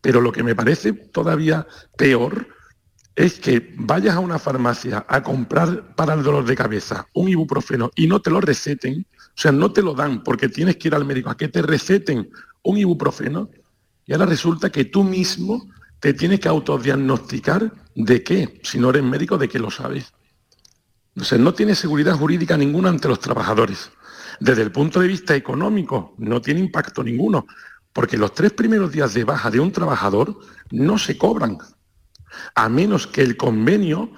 [0.00, 1.66] Pero lo que me parece todavía
[1.96, 2.48] peor
[3.16, 7.90] es que vayas a una farmacia a comprar para el dolor de cabeza un ibuprofeno
[7.96, 10.94] y no te lo receten, o sea, no te lo dan porque tienes que ir
[10.94, 12.30] al médico a que te receten
[12.62, 13.50] un ibuprofeno
[14.06, 15.68] y ahora resulta que tú mismo
[15.98, 20.12] te tienes que autodiagnosticar de qué, si no eres médico, de qué lo sabes.
[21.20, 23.90] O sea, no tiene seguridad jurídica ninguna ante los trabajadores.
[24.40, 27.46] Desde el punto de vista económico, no tiene impacto ninguno,
[27.92, 30.38] porque los tres primeros días de baja de un trabajador
[30.70, 31.58] no se cobran,
[32.54, 34.12] a menos que el convenio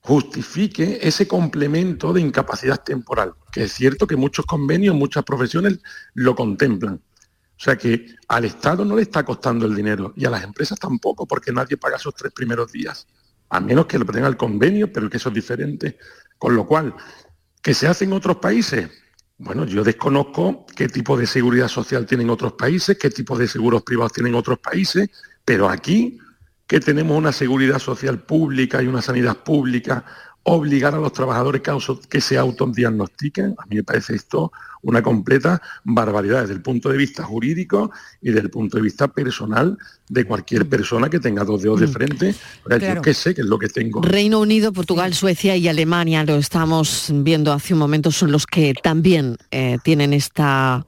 [0.00, 5.78] justifique ese complemento de incapacidad temporal, que es cierto que muchos convenios, muchas profesiones
[6.14, 6.94] lo contemplan.
[6.94, 10.78] O sea que al Estado no le está costando el dinero y a las empresas
[10.78, 13.06] tampoco, porque nadie paga esos tres primeros días,
[13.48, 15.96] a menos que lo tenga el convenio, pero que eso es diferente.
[16.42, 16.92] Con lo cual,
[17.62, 18.90] ¿que se hace en otros países?
[19.38, 23.84] Bueno, yo desconozco qué tipo de seguridad social tienen otros países, qué tipo de seguros
[23.84, 25.08] privados tienen otros países,
[25.44, 26.18] pero aquí
[26.66, 30.04] que tenemos una seguridad social pública y una sanidad pública,
[30.44, 31.62] obligar a los trabajadores
[32.08, 34.50] que se autodiagnostiquen, a mí me parece esto
[34.82, 39.06] una completa barbaridad desde el punto de vista jurídico y desde el punto de vista
[39.06, 39.78] personal
[40.08, 41.92] de cualquier persona que tenga dos dedos de Mm.
[41.92, 42.34] frente.
[42.80, 44.02] Yo qué sé, que es lo que tengo.
[44.02, 48.74] Reino Unido, Portugal, Suecia y Alemania, lo estamos viendo hace un momento, son los que
[48.82, 50.84] también eh, tienen esta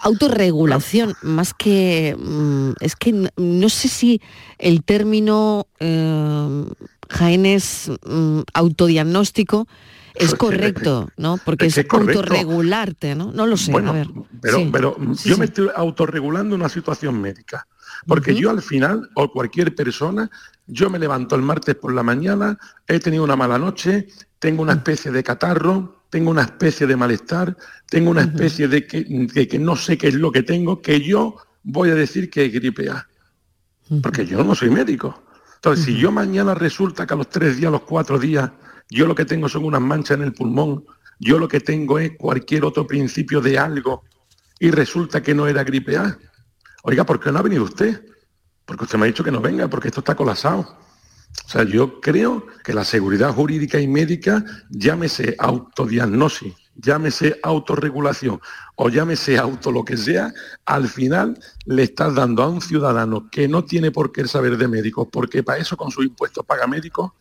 [0.00, 2.16] autorregulación, más que...
[2.18, 4.20] mm, es que no sé si
[4.58, 6.64] el término, eh,
[7.10, 9.66] Jaén, es mm, autodiagnóstico,
[10.14, 11.38] es correcto, ¿no?
[11.44, 13.32] Porque es que es autorregularte, ¿no?
[13.32, 14.08] No lo sé, Bueno, a ver.
[14.40, 14.68] Pero, sí.
[14.72, 15.40] pero Sí, yo sí.
[15.40, 17.66] me estoy autorregulando una situación médica.
[18.06, 20.30] Porque yo al final, o cualquier persona,
[20.66, 24.74] yo me levanto el martes por la mañana, he tenido una mala noche, tengo una
[24.74, 27.56] especie de catarro, tengo una especie de malestar,
[27.88, 31.00] tengo una especie de que, de que no sé qué es lo que tengo, que
[31.00, 33.08] yo voy a decir que es gripe A.
[34.02, 35.22] Porque yo no soy médico.
[35.64, 38.50] Entonces, si yo mañana resulta que a los tres días, a los cuatro días,
[38.90, 40.84] yo lo que tengo son unas manchas en el pulmón,
[41.18, 44.04] yo lo que tengo es cualquier otro principio de algo
[44.60, 46.18] y resulta que no era gripe A.
[46.82, 48.04] Oiga, ¿por qué no ha venido usted?
[48.66, 50.60] Porque usted me ha dicho que no venga, porque esto está colapsado.
[50.60, 58.40] O sea, yo creo que la seguridad jurídica y médica, llámese autodiagnosis, llámese autorregulación
[58.76, 60.32] o llámese auto lo que sea,
[60.64, 64.68] al final le estás dando a un ciudadano que no tiene por qué saber de
[64.68, 67.12] médicos, porque para eso con sus impuestos paga médicos,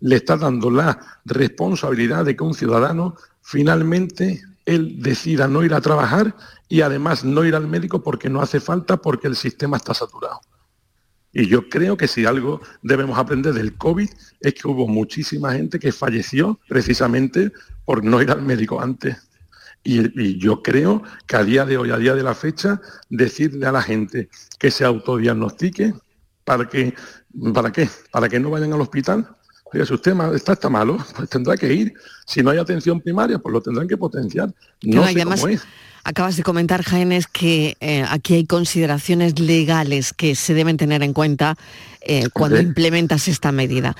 [0.00, 5.80] le estás dando la responsabilidad de que un ciudadano finalmente él decida no ir a
[5.80, 6.34] trabajar
[6.68, 10.40] y además no ir al médico porque no hace falta porque el sistema está saturado.
[11.32, 14.08] Y yo creo que si algo debemos aprender del COVID
[14.40, 17.52] es que hubo muchísima gente que falleció precisamente
[17.84, 19.16] por no ir al médico antes.
[19.82, 23.66] Y, y yo creo que a día de hoy, a día de la fecha, decirle
[23.66, 25.94] a la gente que se autodiagnostique
[26.44, 26.94] para que,
[27.54, 27.88] ¿para qué?
[28.10, 29.28] Para que no vayan al hospital.
[29.72, 31.94] Oiga, si usted está, está malo, pues tendrá que ir.
[32.26, 34.48] Si no hay atención primaria, pues lo tendrán que potenciar.
[34.82, 35.62] No Claro, sé además, cómo es.
[36.10, 41.02] Acabas de comentar, Jaén, es que eh, aquí hay consideraciones legales que se deben tener
[41.02, 41.56] en cuenta
[42.00, 43.96] eh, cuando implementas esta medida.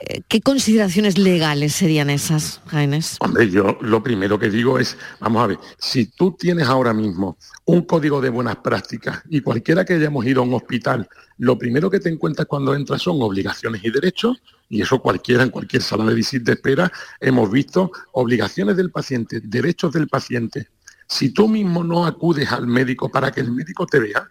[0.00, 3.16] Eh, ¿Qué consideraciones legales serían esas, Jaénes?
[3.20, 7.36] Hombre, yo lo primero que digo es, vamos a ver, si tú tienes ahora mismo
[7.66, 11.90] un código de buenas prácticas y cualquiera que hayamos ido a un hospital, lo primero
[11.90, 16.06] que te encuentras cuando entras son obligaciones y derechos, y eso cualquiera en cualquier sala
[16.06, 20.68] de visita de espera hemos visto obligaciones del paciente, derechos del paciente.
[21.06, 24.28] Si tú mismo no acudes al médico para que el médico te vea,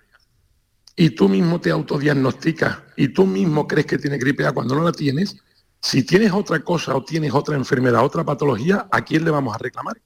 [0.95, 4.83] y tú mismo te autodiagnosticas y tú mismo crees que tienes gripe A cuando no
[4.83, 5.37] la tienes,
[5.81, 9.57] si tienes otra cosa o tienes otra enfermedad, otra patología, ¿a quién le vamos a
[9.57, 9.99] reclamar?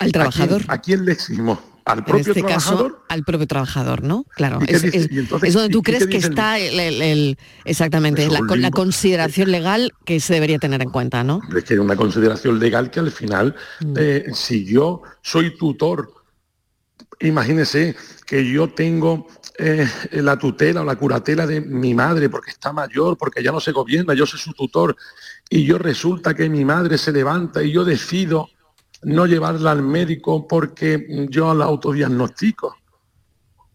[0.00, 0.62] Al trabajador.
[0.62, 1.58] ¿A quién, a quién le exigimos?
[1.88, 2.92] ¿Al En propio este trabajador?
[2.92, 4.24] caso, al propio trabajador, ¿no?
[4.36, 4.96] Claro, ¿Y qué es, dice?
[4.98, 8.28] es- Y entonces, es donde tú ¿y qué crees que está el, el- el- exactamente
[8.28, 11.40] la, la consideración legal que se debería tener en cuenta, ¿no?
[11.56, 13.94] Es que hay una consideración legal que al final, Mm.
[13.96, 16.12] eh, si yo soy tutor,
[17.20, 17.96] imagínese
[18.26, 19.26] que yo tengo
[19.58, 23.60] eh, la tutela o la curatela de mi madre porque está mayor, porque ya no
[23.60, 24.94] se gobierna, yo soy su tutor,
[25.50, 28.50] y yo resulta que mi madre se levanta y yo decido
[29.02, 32.76] no llevarla al médico porque yo la autodiagnostico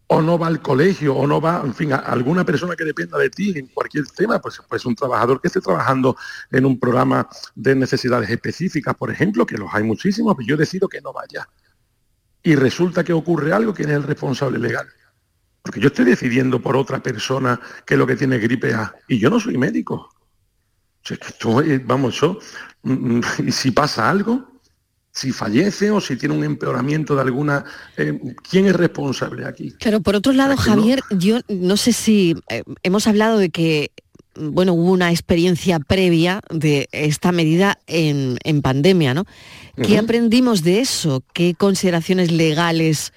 [0.07, 3.17] o no va al colegio, o no va, en fin, a alguna persona que dependa
[3.17, 6.15] de ti en cualquier tema, pues, pues un trabajador que esté trabajando
[6.51, 10.87] en un programa de necesidades específicas, por ejemplo, que los hay muchísimos, pues yo decido
[10.87, 11.47] que no vaya.
[12.43, 14.87] Y resulta que ocurre algo, ¿quién es el responsable legal?
[15.63, 19.29] Porque yo estoy decidiendo por otra persona que lo que tiene gripe A, y yo
[19.29, 20.09] no soy médico.
[21.85, 22.37] Vamos, yo,
[22.83, 24.52] mm, mm, y si pasa algo,
[25.13, 27.63] si fallece o si tiene un empeoramiento de alguna,
[27.97, 29.71] eh, ¿quién es responsable aquí?
[29.73, 33.91] Claro, por otro lado, no- Javier, yo no sé si eh, hemos hablado de que
[34.35, 39.25] bueno, hubo una experiencia previa de esta medida en, en pandemia, ¿no?
[39.75, 41.23] ¿Qué aprendimos de eso?
[41.33, 43.13] ¿Qué consideraciones legales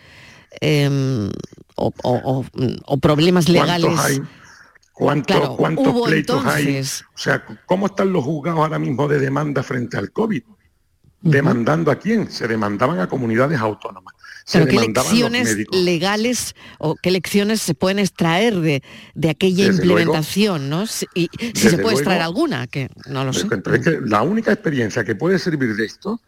[0.61, 1.31] em,
[1.77, 2.45] o, o- o-
[2.85, 4.21] o problemas ¿Cuántos legales hay?
[4.93, 6.81] ¿Cuántos, Claro, cuántos pleitos hay?
[7.15, 10.43] O sea, ¿cómo están los juzgados ahora mismo de demanda frente al COVID?
[11.21, 12.31] ¿Demandando a quién?
[12.31, 14.15] Se demandaban a comunidades autónomas.
[14.45, 18.81] Se Pero qué lecciones legales o qué lecciones se pueden extraer de,
[19.15, 19.99] de aquella Desde luego.
[20.01, 20.87] implementación, ¿no?
[20.87, 22.25] Si- Y si se puede extraer luego.
[22.31, 23.47] alguna, que no lo sé.
[23.49, 26.21] Pero es que la única experiencia que puede servir de esto, o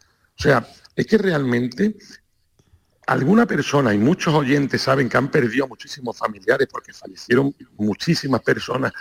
[0.43, 0.67] sea,
[0.97, 1.95] es que realmente
[3.07, 8.93] alguna persona y muchos oyentes saben que han perdido muchísimos familiares porque fallecieron muchísimas personas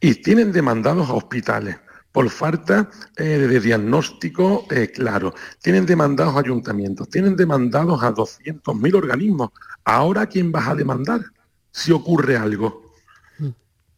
[0.00, 1.76] y tienen demandados a hospitales
[2.14, 5.34] por falta eh, de diagnóstico eh, claro.
[5.60, 9.50] Tienen demandados ayuntamientos, tienen demandados a 200.000 organismos.
[9.84, 11.22] Ahora, ¿a quién vas a demandar
[11.72, 12.92] si ocurre algo?
[13.40, 13.52] O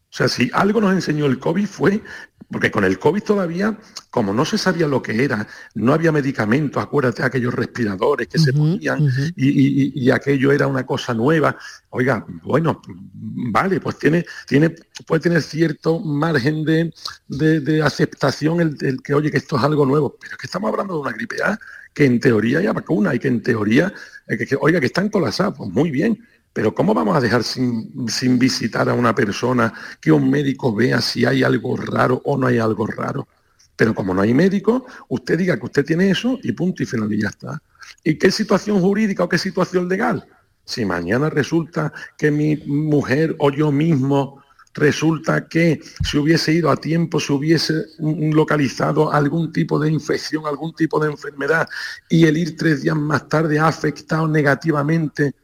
[0.09, 2.01] sea, si algo nos enseñó el COVID fue,
[2.49, 3.77] porque con el COVID todavía,
[4.09, 8.53] como no se sabía lo que era, no había medicamentos, acuérdate aquellos respiradores que se
[8.53, 8.99] ponían
[9.35, 11.57] y, y- y aquello era una cosa nueva.
[11.89, 12.81] Oiga, bueno,
[13.13, 14.73] vale, pues tiene, tiene,
[15.05, 16.93] puede tener cierto margen de,
[17.27, 20.47] de- de aceptación el, el que, oye, que esto es algo nuevo, pero es que
[20.47, 21.57] estamos hablando de una gripe A
[21.93, 23.91] que en teoría hay vacuna y que en teoría,
[24.27, 26.23] eh, que, que, oiga, que están colapsados, pues muy bien,
[26.57, 31.23] pero ¿cómo vamos a dejar sin, visitar a una persona que un médico vea si
[31.23, 33.27] hay algo raro o no hay algo raro?
[33.75, 37.13] Pero como no hay médico, usted diga que usted tiene eso y punto y final
[37.13, 37.61] y ya está.
[38.03, 40.25] ¿Y qué situación jurídica o qué situación legal?
[40.65, 44.41] Si mañana resulta que mi mujer o yo mismo
[44.73, 50.73] resulta que si hubiese ido a tiempo, se hubiese localizado algún tipo de infección, algún
[50.73, 51.69] tipo de enfermedad
[52.09, 55.35] y el ir tres días más tarde ha afectado negativamente,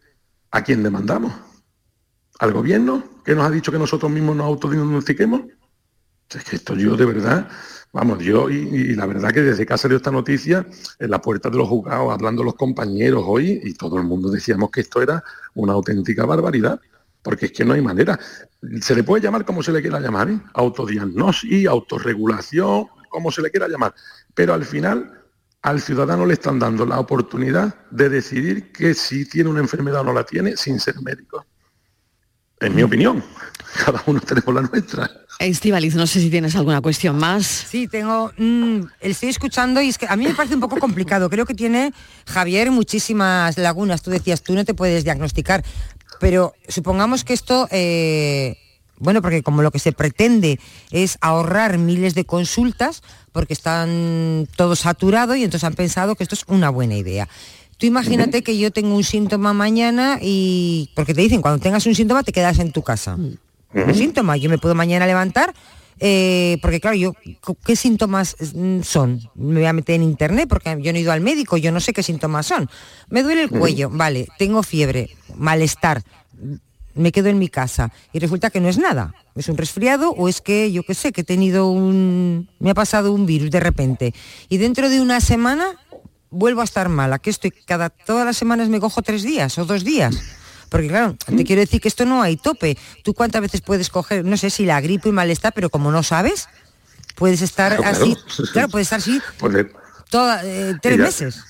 [0.53, 1.33] ¿a quién demandamos?
[2.39, 5.41] ¿Al gobierno que nos ha dicho que nosotros mismos nos autodiagnostiquemos?
[6.29, 7.49] Es que esto yo de verdad,
[7.91, 10.65] vamos, yo y, y la verdad que desde que ha salido esta noticia,
[10.99, 14.69] en la puerta de los juzgados, hablando los compañeros hoy, y todo el mundo decíamos
[14.69, 15.23] que esto era
[15.55, 16.79] una auténtica barbaridad,
[17.23, 18.19] porque es que no hay manera.
[18.81, 20.39] Se le puede llamar como se le quiera llamar, ¿eh?
[20.53, 23.93] autodiagnosis, autorregulación, como se le quiera llamar,
[24.35, 25.22] pero al final
[25.63, 30.03] al ciudadano le están dando la oportunidad de decidir que si tiene una enfermedad o
[30.03, 31.45] no la tiene sin ser médico.
[32.59, 33.23] En mi opinión,
[33.85, 35.09] cada uno tenemos la nuestra.
[35.39, 37.45] Estivaliz, no sé si tienes alguna cuestión más.
[37.45, 38.31] Sí, tengo.
[38.37, 41.29] mm, estoy escuchando y es que a mí me parece un poco complicado.
[41.29, 41.93] Creo que tiene
[42.27, 44.01] Javier muchísimas lagunas.
[44.01, 45.63] Tú decías, tú no te puedes diagnosticar.
[46.19, 47.67] Pero supongamos que esto.
[47.71, 48.57] eh,
[48.99, 50.59] bueno, porque como lo que se pretende
[50.91, 56.35] es ahorrar miles de consultas, porque están todo saturado y entonces han pensado que esto
[56.35, 57.27] es una buena idea.
[57.77, 60.91] Tú imagínate que yo tengo un síntoma mañana y.
[60.95, 63.15] Porque te dicen, cuando tengas un síntoma te quedas en tu casa.
[63.15, 65.53] Un síntoma, yo me puedo mañana levantar,
[65.99, 67.13] eh, porque claro, yo,
[67.65, 69.21] ¿qué síntomas mm, son?
[69.35, 71.79] Me voy a meter en internet porque yo no he ido al médico, yo no
[71.79, 72.69] sé qué síntomas son.
[73.09, 76.03] Me duele el cuello, vale, tengo fiebre, malestar,
[76.95, 79.13] me quedo en mi casa y resulta que no es nada.
[79.35, 82.49] Es un resfriado o es que yo qué sé, que he tenido un...
[82.59, 84.13] me ha pasado un virus de repente.
[84.49, 85.75] Y dentro de una semana
[86.29, 89.65] vuelvo a estar mala, que estoy cada todas las semanas me cojo tres días o
[89.65, 90.15] dos días.
[90.69, 92.77] Porque claro, te quiero decir que esto no hay tope.
[93.03, 96.01] ¿Tú cuántas veces puedes coger, no sé si la gripe y malestar, pero como no
[96.01, 96.49] sabes,
[97.15, 98.51] puedes estar Claro, así, claro.
[98.51, 99.21] claro, puedes estar así
[100.09, 101.43] toda, eh, tres meses.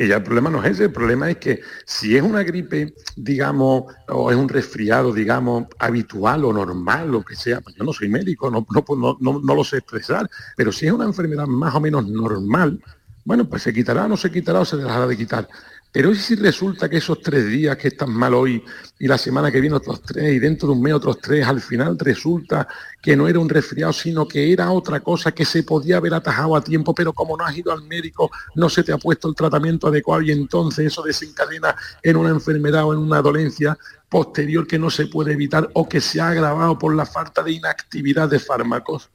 [0.00, 2.94] Y ya el problema no es ese, el problema es que si es una gripe,
[3.16, 7.92] digamos, o es un resfriado, digamos, habitual o normal, lo que sea, pues yo no
[7.92, 11.48] soy médico, no, no, no, no- no lo sé expresar, pero si es una enfermedad
[11.48, 12.80] más o menos normal,
[13.24, 15.48] bueno, pues se quitará, no se quitará o se dejará de quitar.
[15.90, 18.62] Pero ¿y si resulta que esos tres días que están mal hoy
[18.98, 21.62] y la semana que viene otros tres y dentro de un mes otros tres, al
[21.62, 22.68] final resulta
[23.00, 26.54] que no era un resfriado, sino que era otra cosa que se podía haber atajado
[26.56, 29.34] a tiempo, pero como no has ido al médico, no se te ha puesto el
[29.34, 33.78] tratamiento adecuado y entonces eso desencadena en una enfermedad o en una dolencia
[34.10, 37.52] posterior que no se puede evitar o que se ha agravado por la falta de
[37.52, 39.08] inactividad de fármacos.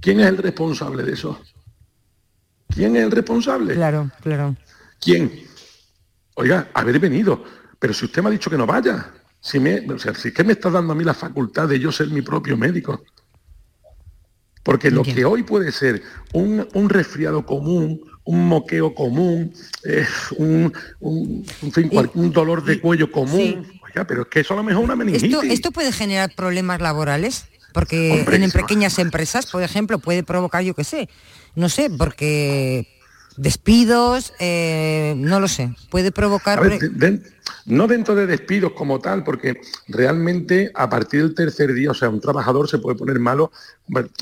[0.00, 1.40] ¿Quién es el responsable de eso?
[2.68, 3.74] ¿Quién es el responsable?
[3.74, 4.54] Claro, claro.
[5.00, 5.46] ¿Quién?
[6.36, 7.42] Oiga, haber venido.
[7.78, 10.34] Pero si usted me ha dicho que no vaya, si me, o sea, si es
[10.34, 13.02] que me está dando a mí la facultad de yo ser mi propio médico.
[14.62, 19.52] Porque lo que hoy puede ser un, un resfriado común, un moqueo común,
[19.84, 20.04] eh,
[20.38, 24.54] un, un- en fin, cual- un dolor de cuello común, oiga, pero es que eso
[24.54, 25.32] a lo mejor es una meningitis.
[25.34, 27.46] ¿Esto, ¿Esto puede generar problemas laborales?
[27.72, 31.08] Porque Hombre, en, pequeñas empresas, por ejemplo, puede provocar, yo qué sé,
[31.54, 32.88] no sé, porque
[33.36, 36.60] despidos, eh, no lo sé, puede provocar...
[36.60, 37.22] Ver, de- de-
[37.66, 42.08] no dentro de despidos como tal, porque realmente a partir del tercer día, o sea,
[42.08, 43.52] un trabajador se puede poner malo.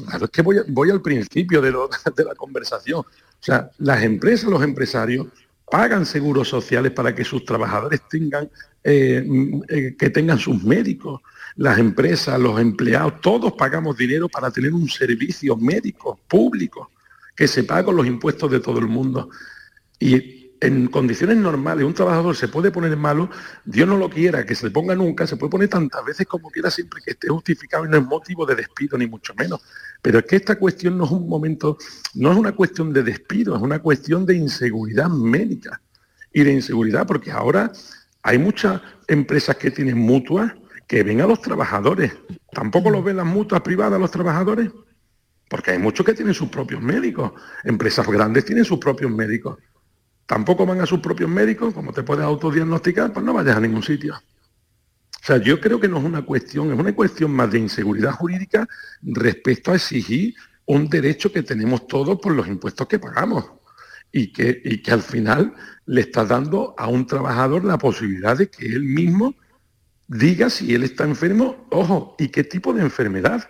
[0.06, 3.00] Claro, es que voy, al principio de, lo- de la conversación.
[3.00, 3.06] O
[3.40, 5.26] sea, las empresas, los empresarios,
[5.70, 8.48] pagan seguros sociales para que sus trabajadores tengan,
[8.82, 9.26] eh,
[9.68, 11.20] eh, que tengan sus médicos.
[11.56, 16.90] Las empresas, los empleados, todos pagamos dinero para tener un servicio médico público
[17.34, 19.30] que se paga con los impuestos de todo el mundo.
[19.98, 23.28] Y en condiciones normales un trabajador se puede poner malo,
[23.64, 26.70] Dios no lo quiera, que se ponga nunca, se puede poner tantas veces como quiera
[26.70, 29.60] siempre que esté justificado y no es motivo de despido ni mucho menos.
[30.00, 31.76] Pero es que esta cuestión no es un momento,
[32.14, 35.80] no es una cuestión de despido, es una cuestión de inseguridad médica
[36.32, 37.70] y de inseguridad, porque ahora
[38.22, 40.52] hay muchas empresas que tienen mutuas
[40.86, 42.12] que ven a los trabajadores.
[42.52, 44.70] ¿Tampoco los ven las mutuas privadas los trabajadores?
[45.54, 47.30] Porque hay muchos que tienen sus propios médicos.
[47.62, 49.56] Empresas grandes tienen sus propios médicos
[50.26, 53.82] tampoco van a sus propios médicos, como te puedes autodiagnosticar, pues no vayas a ningún
[53.82, 54.14] sitio.
[54.14, 58.12] O sea, yo creo que no es una cuestión, es una cuestión más de inseguridad
[58.12, 58.66] jurídica
[59.02, 60.34] respecto a exigir
[60.66, 63.50] un derecho que tenemos todos por los impuestos que pagamos
[64.12, 65.54] y que, y que al final
[65.86, 69.34] le está dando a un trabajador la posibilidad de que él mismo
[70.06, 73.48] diga si él está enfermo, ojo, y qué tipo de enfermedad.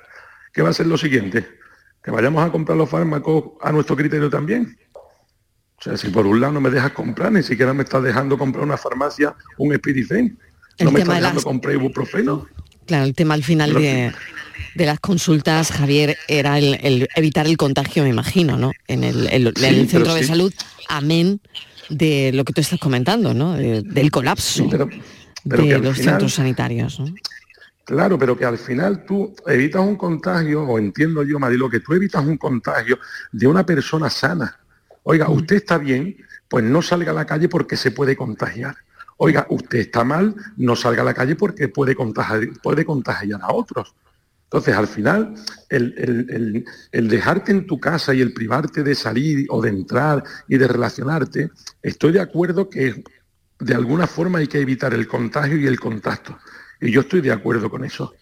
[0.52, 1.63] ¿Qué va a ser lo siguiente?
[2.04, 4.76] Que vayamos a comprar los fármacos a nuestro criterio también.
[4.94, 8.38] O sea, si por un lado no me dejas comprar, ni siquiera me estás dejando
[8.38, 10.38] comprar una farmacia un Espiricén.
[10.80, 12.46] No me estás dejando comprar ibuprofeno.
[12.86, 14.12] Claro, el tema al final de,
[14.74, 18.72] las consultas, Javier, era el, evitar el contagio, me imagino, ¿no?
[18.86, 19.54] En el,
[19.88, 20.52] centro de salud,
[20.88, 21.40] amén
[21.88, 23.54] de lo que tú estás comentando, ¿no?
[23.54, 24.68] del colapso
[25.44, 27.00] de los centros sanitarios.
[27.00, 27.06] ¿no?
[27.84, 31.92] Claro, pero que al final tú evitas un contagio, o entiendo yo, Marilo, que tú
[31.92, 32.98] evitas un contagio
[33.30, 34.58] de una persona sana
[35.04, 36.16] Oiga, usted está bien,
[36.48, 38.74] pues no salga a la calle porque se puede contagiar.
[39.18, 43.52] Oiga, usted está mal, no salga a la calle porque puede contagiar, puede contagiar a
[43.52, 43.94] otros.
[44.44, 45.34] Entonces, al final,
[45.68, 50.68] el, dejarte en tu casa y el privarte de salir o de entrar y de
[50.68, 51.50] relacionarte,
[51.82, 53.04] estoy de acuerdo que
[53.58, 56.38] de alguna forma hay que evitar el contagio y el contacto.
[56.84, 58.14] Y yo estoy de acuerdo con eso.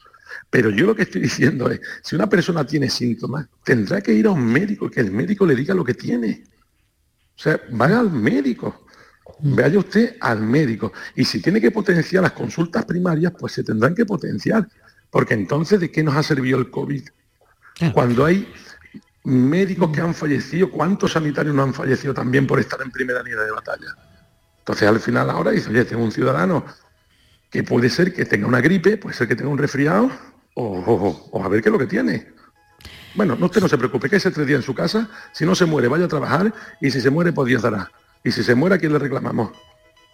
[0.48, 4.26] Pero yo lo que estoy diciendo es, si una persona tiene síntomas, tendrá que ir
[4.26, 6.44] a un médico que el médico le diga lo que tiene.
[7.36, 8.86] O sea, vaya al médico.
[9.40, 9.56] Mm.
[9.56, 10.92] Vaya usted al médico.
[11.16, 14.68] Y si tiene que potenciar las consultas primarias, pues se tendrán que potenciar.
[15.10, 17.02] Porque entonces, ¿de qué nos ha servido el COVID?
[17.92, 18.46] Cuando hay
[19.24, 23.42] médicos que han fallecido, ¿cuántos sanitarios no han fallecido también por estar en primera línea
[23.42, 23.96] de batalla?
[24.58, 26.64] Entonces al final ahora dice, oye, tengo un ciudadano
[27.52, 30.10] que puede ser que tenga una gripe, puede ser que tenga un resfriado,
[30.54, 32.26] o, o a ver qué es lo que tiene.
[33.14, 35.54] Bueno, no, usted no se preocupe, que ese tres días en su casa, si no
[35.54, 37.90] se muere, vaya a trabajar y si se muere, pues Dios dará.
[38.24, 39.50] Y si se muere, ¿a quién le reclamamos?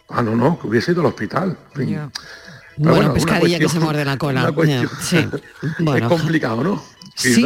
[0.08, 1.56] Ah, no, no, que hubiese ido al hospital.
[1.74, 2.10] Bueno,
[2.76, 4.52] bueno, pescadilla que se muerde la cola.
[5.00, 5.16] Sí.
[5.96, 6.82] es complicado, ¿no?
[7.14, 7.44] sí,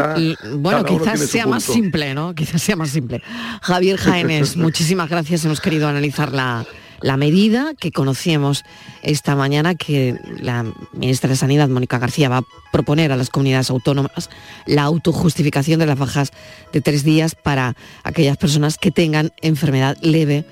[0.57, 2.35] bueno, quizás sea más simple, ¿no?
[2.35, 3.23] Quizás sea más simple.
[3.63, 5.45] Javier Jaénes, muchísimas gracias.
[5.45, 6.65] Hemos querido analizar la,
[7.03, 8.65] la medida que conocíamos
[9.03, 13.71] esta mañana que la ministra de Sanidad, Mónica García, va a proponer a las comunidades
[13.71, 14.31] autónomas
[14.67, 16.33] la autojustificación de las bajas
[16.73, 20.45] de tres días para aquellas personas que tengan enfermedad leve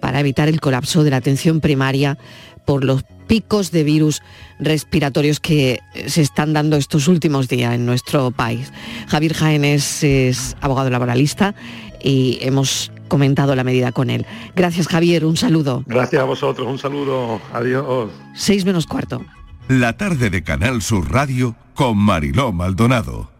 [0.00, 2.18] para evitar el colapso de la atención primaria
[2.64, 4.22] por los picos de virus
[4.58, 8.72] respiratorios que se están dando estos últimos días en nuestro país.
[9.06, 11.54] Javier Jaénes es abogado laboralista
[12.02, 14.26] y hemos comentado la medida con él.
[14.54, 15.82] Gracias Javier, un saludo.
[15.86, 18.10] Gracias a vosotros, un saludo, adiós.
[18.34, 19.22] Seis menos cuarto.
[19.68, 23.39] La tarde de Canal Sur Radio con Mariló Maldonado.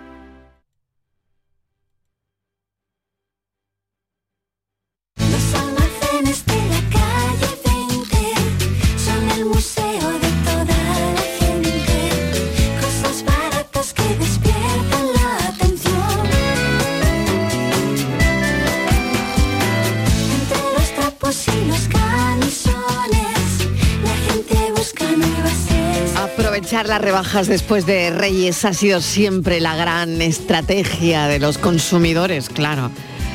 [26.71, 32.89] Las rebajas después de Reyes ha sido siempre la gran estrategia de los consumidores, claro.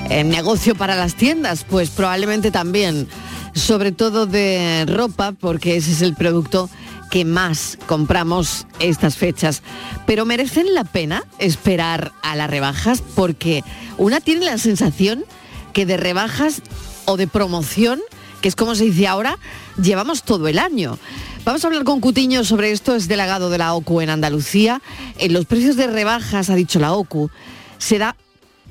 [0.09, 3.07] El negocio para las tiendas, pues probablemente también,
[3.55, 6.71] sobre todo de ropa, porque ese es el producto
[7.11, 9.63] que más compramos estas fechas.
[10.07, 13.63] Pero merecen la pena esperar a las rebajas porque
[13.99, 15.27] una tiene la sensación
[15.75, 16.63] que de rebajas
[17.05, 18.01] o de promoción
[18.41, 19.39] que es como se dice ahora,
[19.81, 20.99] llevamos todo el año.
[21.45, 24.83] Vamos a hablar con Cutiño sobre esto, es delegado de la OCU en Andalucía.
[25.19, 27.31] En los precios de rebajas, ha dicho la OCU,
[27.79, 28.17] se da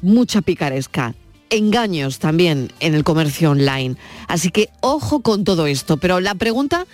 [0.01, 1.15] mucha picaresca,
[1.49, 3.95] engaños también en el comercio online.
[4.27, 5.97] Así que ojo con todo esto.
[5.97, 6.85] Pero la pregunta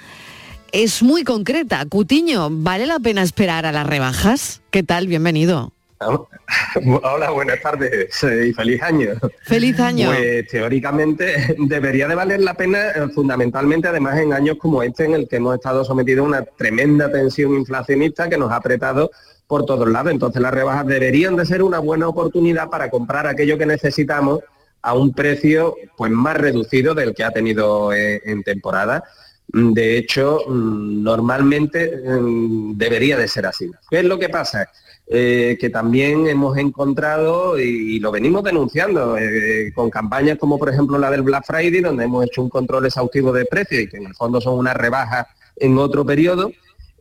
[0.71, 1.85] es muy concreta.
[1.85, 4.61] Cutiño, ¿vale la pena esperar a las rebajas?
[4.69, 5.07] ¿Qué tal?
[5.07, 5.73] Bienvenido.
[7.03, 9.11] Hola, buenas tardes y feliz año.
[9.43, 10.07] Feliz año.
[10.07, 15.13] Pues teóricamente debería de valer la pena, eh, fundamentalmente además en años como este en
[15.13, 19.11] el que hemos estado sometidos a una tremenda tensión inflacionista que nos ha apretado
[19.47, 20.11] por todos lados.
[20.11, 24.39] Entonces las rebajas deberían de ser una buena oportunidad para comprar aquello que necesitamos
[24.81, 29.03] a un precio pues más reducido del que ha tenido eh, en temporada.
[29.47, 33.69] De hecho, mm, normalmente mm, debería de ser así.
[33.89, 34.67] ¿Qué es lo que pasa?
[35.13, 40.97] Eh, que también hemos encontrado y, lo venimos denunciando eh, con campañas como por ejemplo
[40.97, 44.05] la del Black Friday, donde hemos hecho un control exhaustivo de precios y que en
[44.05, 46.53] el fondo son unas rebajas en otro periodo.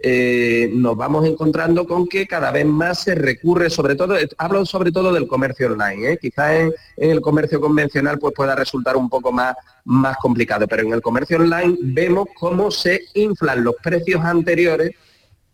[0.03, 4.91] Eh, nos vamos encontrando con que cada vez más se recurre, sobre todo, hablo sobre
[4.91, 9.31] todo del comercio online, quizás en, en, el comercio convencional pues pueda resultar un poco
[9.31, 9.55] más,
[9.85, 14.97] más complicado, pero en el comercio online vemos cómo se inflan los precios anteriores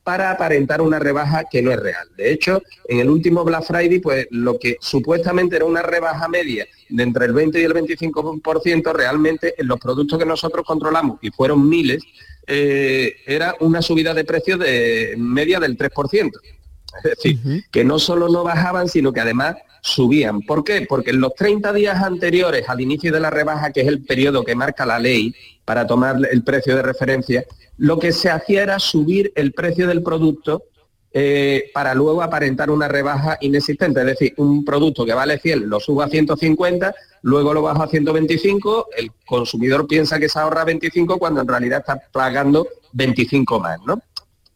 [0.06, 2.06] para aparentar una rebaja que no es real.
[2.16, 6.64] De hecho, en el último Black Friday, pues lo que supuestamente era una rebaja media
[6.88, 11.30] de entre el 20 y el 25%, realmente en los productos que nosotros controlamos, y
[11.32, 12.04] fueron miles,
[12.46, 16.30] eh, era una subida de precios de media del 3%.
[17.02, 20.42] Es decir, que no solo no bajaban, sino que además subían.
[20.42, 20.86] ¿Por qué?
[20.88, 24.44] Porque en los 30 días anteriores al inicio de la rebaja, que es el periodo
[24.44, 25.34] que marca la ley
[25.64, 27.44] para tomar el precio de referencia,
[27.78, 30.64] lo que se hacía era subir el precio del producto
[31.12, 34.00] eh, para luego aparentar una rebaja inexistente.
[34.00, 37.88] Es decir, un producto que vale 100 lo subo a 150, luego lo bajo a
[37.88, 43.78] 125, el consumidor piensa que se ahorra 25 cuando en realidad está pagando 25 más.
[43.86, 44.02] ¿no?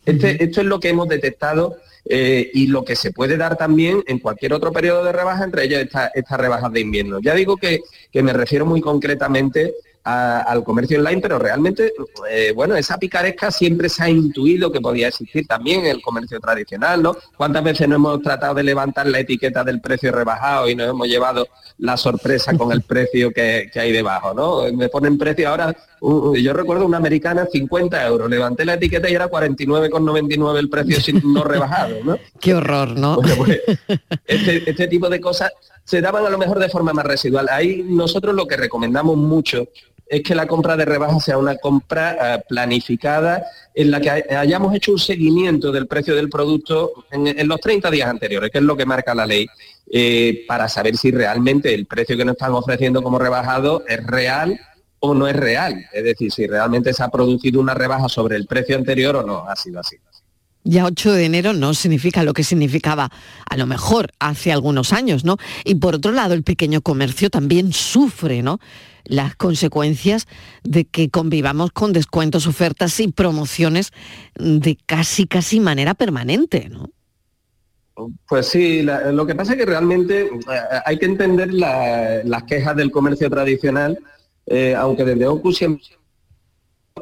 [0.05, 4.03] Este, esto es lo que hemos detectado eh, y lo que se puede dar también
[4.07, 7.21] en cualquier otro periodo de rebaja, entre ellas estas rebajas de invierno.
[7.21, 7.81] Ya digo que,
[8.11, 11.93] que me refiero muy concretamente al comercio online, pero realmente,
[12.31, 16.41] eh, bueno, esa picaresca siempre se ha intuido que podía existir también en el comercio
[16.41, 17.17] tradicional, ¿no?
[17.37, 21.07] ¿Cuántas veces no hemos tratado de levantar la etiqueta del precio rebajado y nos hemos
[21.07, 21.47] llevado
[21.79, 24.73] la sorpresa con el precio que, hay debajo, ¿no?
[24.73, 29.31] Me ponen precio ahora, yo recuerdo una americana 50 euros, levanté la etiqueta y era
[29.31, 32.19] 49,99 el precio sin, no rebajado, ¿no?
[32.41, 33.19] Qué horror, ¿no?
[33.37, 33.61] Pues,
[34.27, 35.53] este, este tipo de cosas
[35.91, 37.49] se daban a lo mejor de forma más residual.
[37.51, 39.67] Ahí nosotros lo que recomendamos mucho
[40.07, 44.73] es que la compra de rebaja sea una compra eh, planificada en la que hayamos
[44.73, 48.77] hecho un seguimiento del precio del producto en, los 30 días anteriores, que es lo
[48.77, 49.49] que marca la ley,
[49.91, 54.61] eh, para saber si realmente el precio que nos están ofreciendo como rebajado es real
[55.01, 55.87] o no es real.
[55.93, 59.45] Es decir, si realmente se ha producido una rebaja sobre el precio anterior o no
[59.49, 59.97] ha sido así.
[60.63, 63.11] Ya 8 de enero no significa lo que significaba
[63.49, 65.39] a lo mejor hace algunos años, ¿no?
[65.65, 68.61] Y por otro lado, el pequeño comercio también sufre, ¿no?
[69.05, 70.27] las consecuencias
[70.63, 73.93] de que convivamos con descuentos, ofertas y promociones
[74.35, 76.91] de casi, casi manera permanente, ¿no?
[78.29, 80.31] Pues sí, lo que pasa es que realmente eh,
[80.87, 83.99] hay que entender las quejas del comercio tradicional,
[84.47, 85.85] eh, aunque desde OCU siempre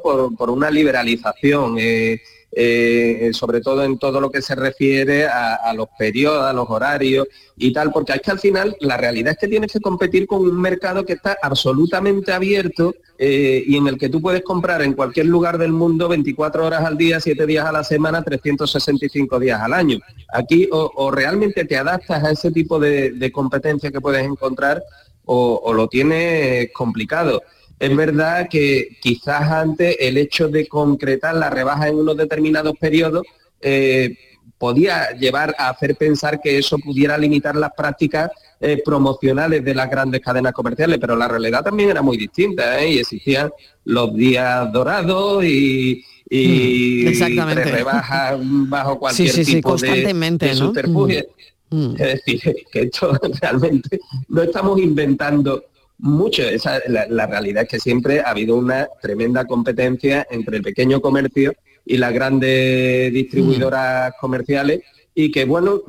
[0.02, 1.76] por, por una liberalización.
[1.78, 2.20] Eh,
[2.60, 7.28] eh, sobre todo en todo lo que se refiere a, los periodos, a los horarios
[7.56, 10.40] y tal, porque es que al final la realidad es que tienes que competir con
[10.40, 14.94] un mercado que está absolutamente abierto eh, y en el que tú puedes comprar en
[14.94, 19.60] cualquier lugar del mundo 24 horas al día, 7 días a la semana, 365 días
[19.60, 20.00] al año.
[20.32, 24.82] Aquí o, realmente te adaptas a ese tipo de, competencia que puedes encontrar
[25.24, 27.40] o, o lo tienes complicado.
[27.78, 33.22] Es verdad que quizás antes el hecho de concretar la rebaja en unos determinados periodos
[33.60, 34.16] eh,
[34.58, 39.88] podía llevar a hacer pensar que eso pudiera limitar las prácticas eh, promocionales de las
[39.88, 42.94] grandes cadenas comerciales, pero la realidad también era muy distinta ¿eh?
[42.94, 43.50] y existían
[43.84, 51.24] los días dorados y, y mm, rebajas bajo cualquier tipo de, de subterfugio.
[51.70, 51.94] Mm, mm.
[52.00, 55.62] Es decir, que esto realmente no estamos inventando
[55.98, 56.42] mucho.
[56.42, 61.52] Esa, la, realidad es que siempre ha habido una tremenda competencia entre el pequeño comercio
[61.84, 64.20] y las grandes distribuidoras mm.
[64.20, 64.80] comerciales
[65.14, 65.80] y que bueno,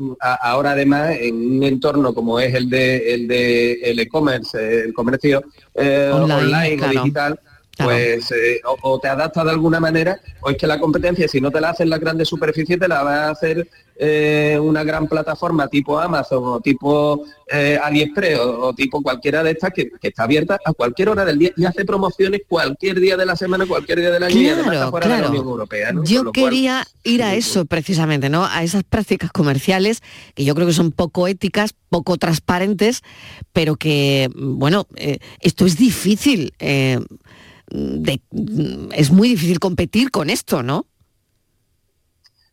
[0.41, 5.43] ahora además en un entorno como es el de el de el e-commerce, el comercio
[5.75, 7.39] eh, online, o digital,
[7.83, 11.39] pues eh, o, o te adaptas de alguna manera, o es que la competencia, si
[11.41, 13.67] no te la hacen las grandes superficies, te la va a hacer
[14.01, 19.51] eh, una gran plataforma tipo Amazon o tipo eh, AliExpress o, o tipo cualquiera de
[19.51, 23.17] estas que, que está abierta a cualquier hora del día y hace promociones cualquier día
[23.17, 25.31] de la semana, cualquier día del año y además está Claro, fuera de la claro.
[25.31, 25.91] Unión Europea.
[25.91, 26.03] ¿no?
[26.05, 28.45] Yo cual, quería ir a eso precisamente, ¿no?
[28.45, 30.01] A esas prácticas comerciales
[30.33, 33.01] que yo creo que son poco éticas, poco transparentes,
[33.51, 36.53] pero que, bueno, eh, esto es difícil.
[37.71, 40.85] Es muy difícil competir con esto, ¿no?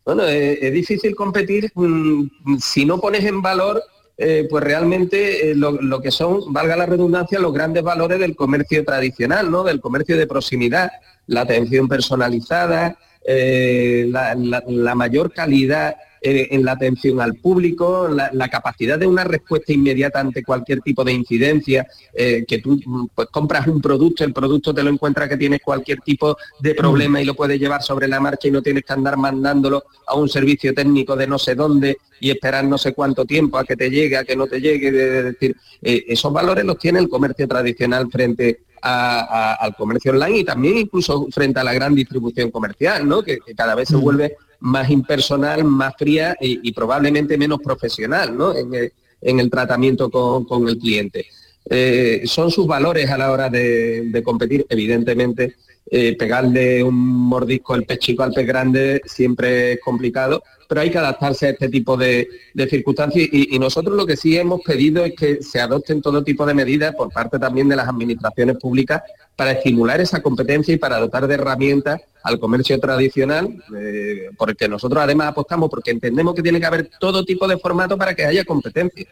[0.04, 3.82] Bueno, eh, es difícil competir mm, si no pones en valor,
[4.16, 8.84] eh, pues realmente eh, lo, que son, valga la redundancia, los grandes valores del comercio
[8.84, 9.64] tradicional, ¿no?
[9.64, 10.92] Del comercio de proximidad,
[11.26, 12.96] la atención personalizada,
[13.26, 15.96] la mayor calidad
[16.28, 20.80] eh, en la atención al público, la, la capacidad de una respuesta inmediata ante cualquier
[20.80, 24.90] tipo de incidencia, eh, que tú mm, pues, compras un producto, el producto te lo
[24.90, 28.50] encuentra que tienes cualquier tipo de problema y lo puedes llevar sobre la marcha y
[28.50, 32.64] no tienes que andar mandándolo a un servicio técnico de no sé dónde y esperar
[32.64, 34.88] no sé cuánto tiempo a que te llegue, a que no te llegue.
[34.88, 40.12] Es decir, eh, esos valores los tiene el comercio tradicional frente a- a- al comercio
[40.12, 43.22] online y también incluso frente a la gran distribución comercial, ¿no?
[43.22, 48.56] que, que cada vez se vuelve más impersonal, más fría y, probablemente menos profesional ¿no?
[48.56, 51.26] en, el, en el tratamiento con, el cliente.
[51.68, 55.54] Eh, son sus valores a la hora de competir, evidentemente.
[55.90, 60.90] Eh, pegarle un mordisco al pez chico al pez grande siempre es complicado, pero hay
[60.90, 62.28] que adaptarse a este tipo de,
[62.68, 66.44] circunstancias y, y nosotros lo que sí hemos pedido es que se adopten todo tipo
[66.44, 69.02] de medidas por parte también de las administraciones públicas
[69.36, 75.02] para estimular esa competencia y para dotar de herramientas al comercio tradicional, eh, porque nosotros
[75.02, 78.44] además apostamos porque entendemos que tiene que haber todo tipo de formato para que haya
[78.44, 79.06] competencia.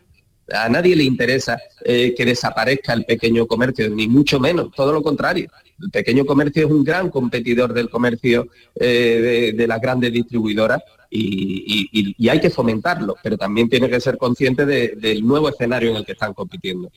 [0.52, 5.02] A nadie le interesa eh, que desaparezca el pequeño comercio, ni mucho menos, todo lo
[5.02, 5.48] contrario.
[5.80, 12.28] El pequeño comercio es un gran competidor del comercio eh, de, las grandes distribuidoras y,
[12.28, 16.04] hay que fomentarlo, pero también tiene que ser consciente de- del nuevo escenario en el
[16.04, 16.90] que están compitiendo.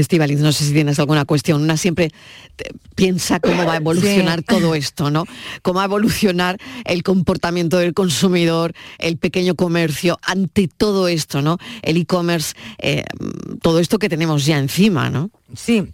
[0.00, 1.62] Estivaliz, no sé si tienes alguna cuestión.
[1.62, 2.10] Una siempre
[2.56, 4.44] te- piensa cómo va a evolucionar Sí.
[4.46, 5.24] todo esto, ¿no?
[5.62, 11.58] Cómo va a evolucionar el comportamiento del consumidor, el pequeño comercio ante todo esto, ¿no?
[11.82, 13.04] El e-commerce, eh,
[13.62, 15.30] todo esto que tenemos ya encima, ¿no?
[15.56, 15.84] Sí.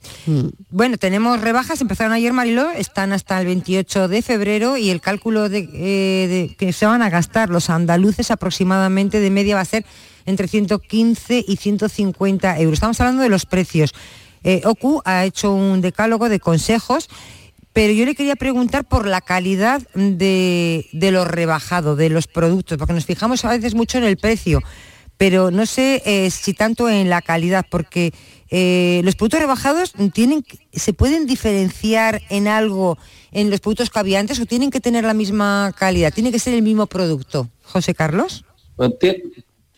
[0.71, 5.49] Bueno, tenemos rebajas, empezaron ayer Mariló, están hasta el 28 de febrero y el cálculo
[5.49, 9.65] de, eh, de que se van a gastar los andaluces aproximadamente de media va a
[9.67, 9.85] ser
[10.27, 12.75] entre 115 y 150 euros.
[12.75, 13.93] Estamos hablando de los precios.
[14.43, 17.09] Eh, OCU ha hecho un decálogo de consejos,
[17.73, 22.79] pero yo le quería preguntar por la calidad de, de lo rebajado, de los productos,
[22.79, 24.61] porque nos fijamos a veces mucho en el precio,
[25.17, 28.13] pero no sé eh, si tanto en la calidad, porque
[28.49, 32.99] eh, los productos rebajados tienen, se pueden diferenciar en algo
[33.31, 36.39] en los productos que había antes o tienen que tener la misma calidad, tiene que
[36.39, 37.49] ser el mismo producto.
[37.63, 38.45] José Carlos.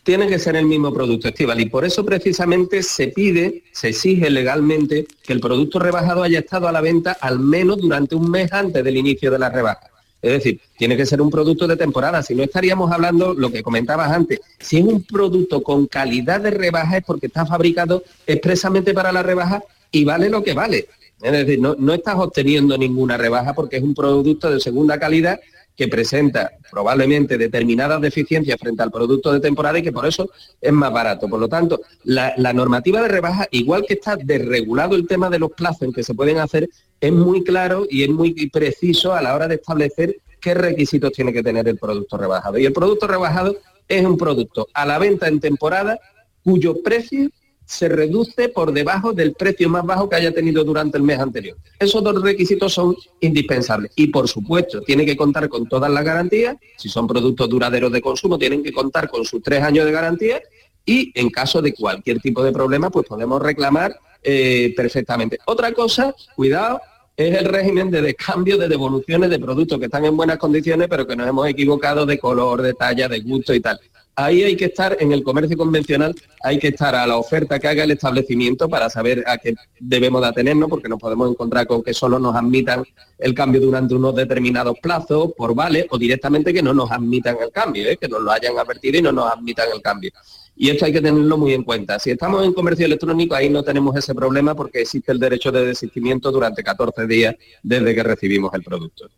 [0.03, 4.29] Tiene que ser el mismo producto, Estival, y por eso precisamente se pide, se exige
[4.29, 8.51] legalmente que el producto rebajado haya estado a la venta al menos durante un mes
[8.51, 9.89] antes del inicio de la rebaja.
[10.21, 13.63] Es decir, tiene que ser un producto de temporada, si no estaríamos hablando lo que
[13.63, 14.41] comentabas antes.
[14.59, 19.23] Si es un producto con calidad de rebaja es porque está fabricado expresamente para la
[19.23, 20.87] rebaja y vale lo que vale.
[21.21, 25.39] Es decir, no, no estás obteniendo ninguna rebaja porque es un producto de segunda calidad
[25.75, 30.29] que presenta probablemente determinadas deficiencias frente al producto de temporada y que por eso
[30.61, 31.27] es más barato.
[31.27, 35.51] Por lo tanto, la, normativa de rebaja, igual que está desregulado el tema de los
[35.51, 36.69] plazos en que se pueden hacer,
[37.01, 41.33] es muy claro y es muy preciso a la hora de establecer qué requisitos tiene
[41.33, 42.57] que tener el producto rebajado.
[42.57, 43.55] Y el producto rebajado
[43.87, 45.99] es un producto a la venta en temporada
[46.43, 47.29] cuyo precio
[47.65, 51.57] se reduce por debajo del precio más bajo que haya tenido durante el mes anterior.
[51.79, 53.91] Esos dos requisitos son indispensables.
[53.95, 56.57] Y por supuesto, tiene que contar con todas las garantías.
[56.77, 60.41] Si son productos duraderos de consumo, tienen que contar con sus tres años de garantía.
[60.85, 65.39] Y en caso de cualquier tipo de problema, pues podemos reclamar eh, perfectamente.
[65.45, 66.81] Otra cosa, cuidado,
[67.15, 71.05] es el régimen de descambio de devoluciones de productos que están en buenas condiciones, pero
[71.05, 73.79] que nos hemos equivocado de color, de talla, de gusto y tal.
[74.15, 77.67] Ahí hay que estar, en el comercio convencional, hay que estar a la oferta que
[77.67, 81.81] haga el establecimiento para saber a qué debemos de atenernos, porque nos podemos encontrar con
[81.81, 82.83] que solo nos admitan
[83.17, 87.51] el cambio durante unos determinados plazos, por vale, o directamente que no nos admitan el
[87.51, 87.97] cambio, ¿eh?
[87.97, 90.11] que nos lo hayan advertido y no nos admitan el cambio.
[90.55, 91.97] Y esto hay que tenerlo muy en cuenta.
[91.97, 95.65] Si estamos en comercio electrónico, ahí no tenemos ese problema porque existe el derecho de
[95.65, 99.09] desistimiento durante 14 días desde que recibimos el producto.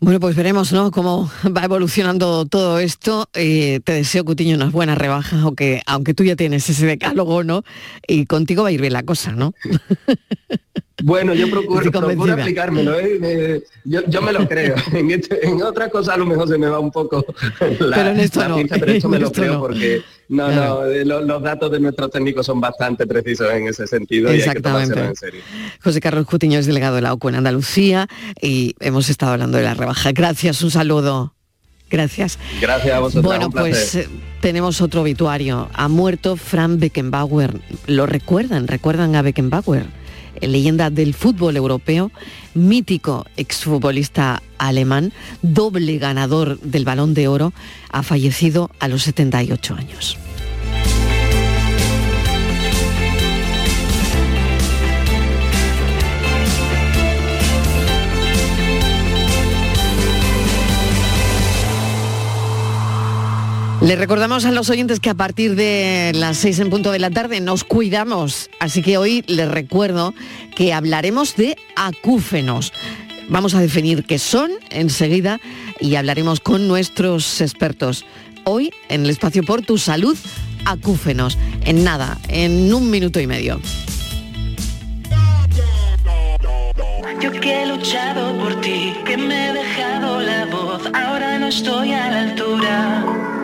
[0.00, 0.92] Bueno, pues veremos ¿no?
[0.92, 3.28] cómo va evolucionando todo esto.
[3.34, 7.64] Eh, te deseo, Cutiño, unas buenas rebajas, aunque, aunque tú ya tienes ese decálogo, ¿no?
[8.06, 9.54] Y contigo va a ir bien la cosa, ¿no?
[11.04, 13.18] Bueno, yo procuro, procuro aplicármelo, ¿eh?
[13.22, 14.74] Eh, yo, yo me lo creo.
[14.92, 17.24] En, este- en otra cosa a lo mejor se me va un poco
[17.78, 19.60] la, Pero en esto la no, pero esto me lo esto creo no.
[19.60, 20.80] porque no, Claro.
[20.82, 24.40] no, eh, lo- los datos de nuestros técnicos son bastante precisos en ese sentido y
[24.42, 25.16] hay que tomárselo en Exactamente.
[25.16, 25.40] serio.
[25.84, 28.08] José Carlos Cutiño es delegado de la OCU en Andalucía
[28.42, 30.10] y hemos estado hablando de la rebaja.
[30.12, 31.34] Gracias, un saludo.
[31.90, 32.38] Gracias.
[32.60, 33.24] Gracias a vosotros.
[33.24, 34.08] Bueno, pues eh,
[34.42, 35.70] tenemos otro obituario.
[35.72, 37.54] Ha muerto Frank Beckenbauer.
[37.86, 38.66] ¿Lo recuerdan?
[38.68, 39.86] ¿Recuerdan a Beckenbauer?
[40.42, 42.10] Leyenda del fútbol europeo,
[42.54, 45.12] mítico exfutbolista alemán,
[45.42, 47.52] doble ganador del balón de oro,
[47.90, 50.18] ha fallecido a los 78 años.
[63.88, 67.08] Les recordamos a los oyentes que a partir de las seis en punto de la
[67.08, 70.12] tarde nos cuidamos, así que hoy les recuerdo
[70.54, 72.74] que hablaremos de acúfenos.
[73.30, 75.40] Vamos a definir qué son enseguida
[75.80, 78.04] y hablaremos con nuestros expertos.
[78.44, 80.18] Hoy en el espacio por tu salud,
[80.66, 81.38] acúfenos.
[81.64, 83.58] En nada, en un minuto y medio.
[87.22, 91.94] Yo que he luchado por ti, que me he dejado la voz, ahora no estoy
[91.94, 93.37] a la altura.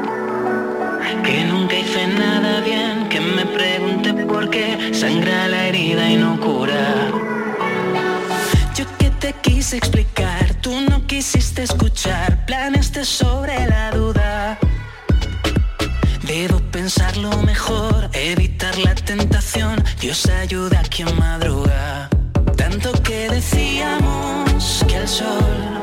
[1.22, 6.40] Que nunca hice nada bien, que me pregunté por qué sangra la herida y no
[6.40, 7.10] cura.
[8.74, 14.58] Yo que te quise explicar, tú no quisiste escuchar, planeaste sobre la duda.
[16.26, 22.08] Debo pensarlo mejor, evitar la tentación, Dios ayuda a quien madruga.
[22.56, 25.82] Tanto que decíamos que el sol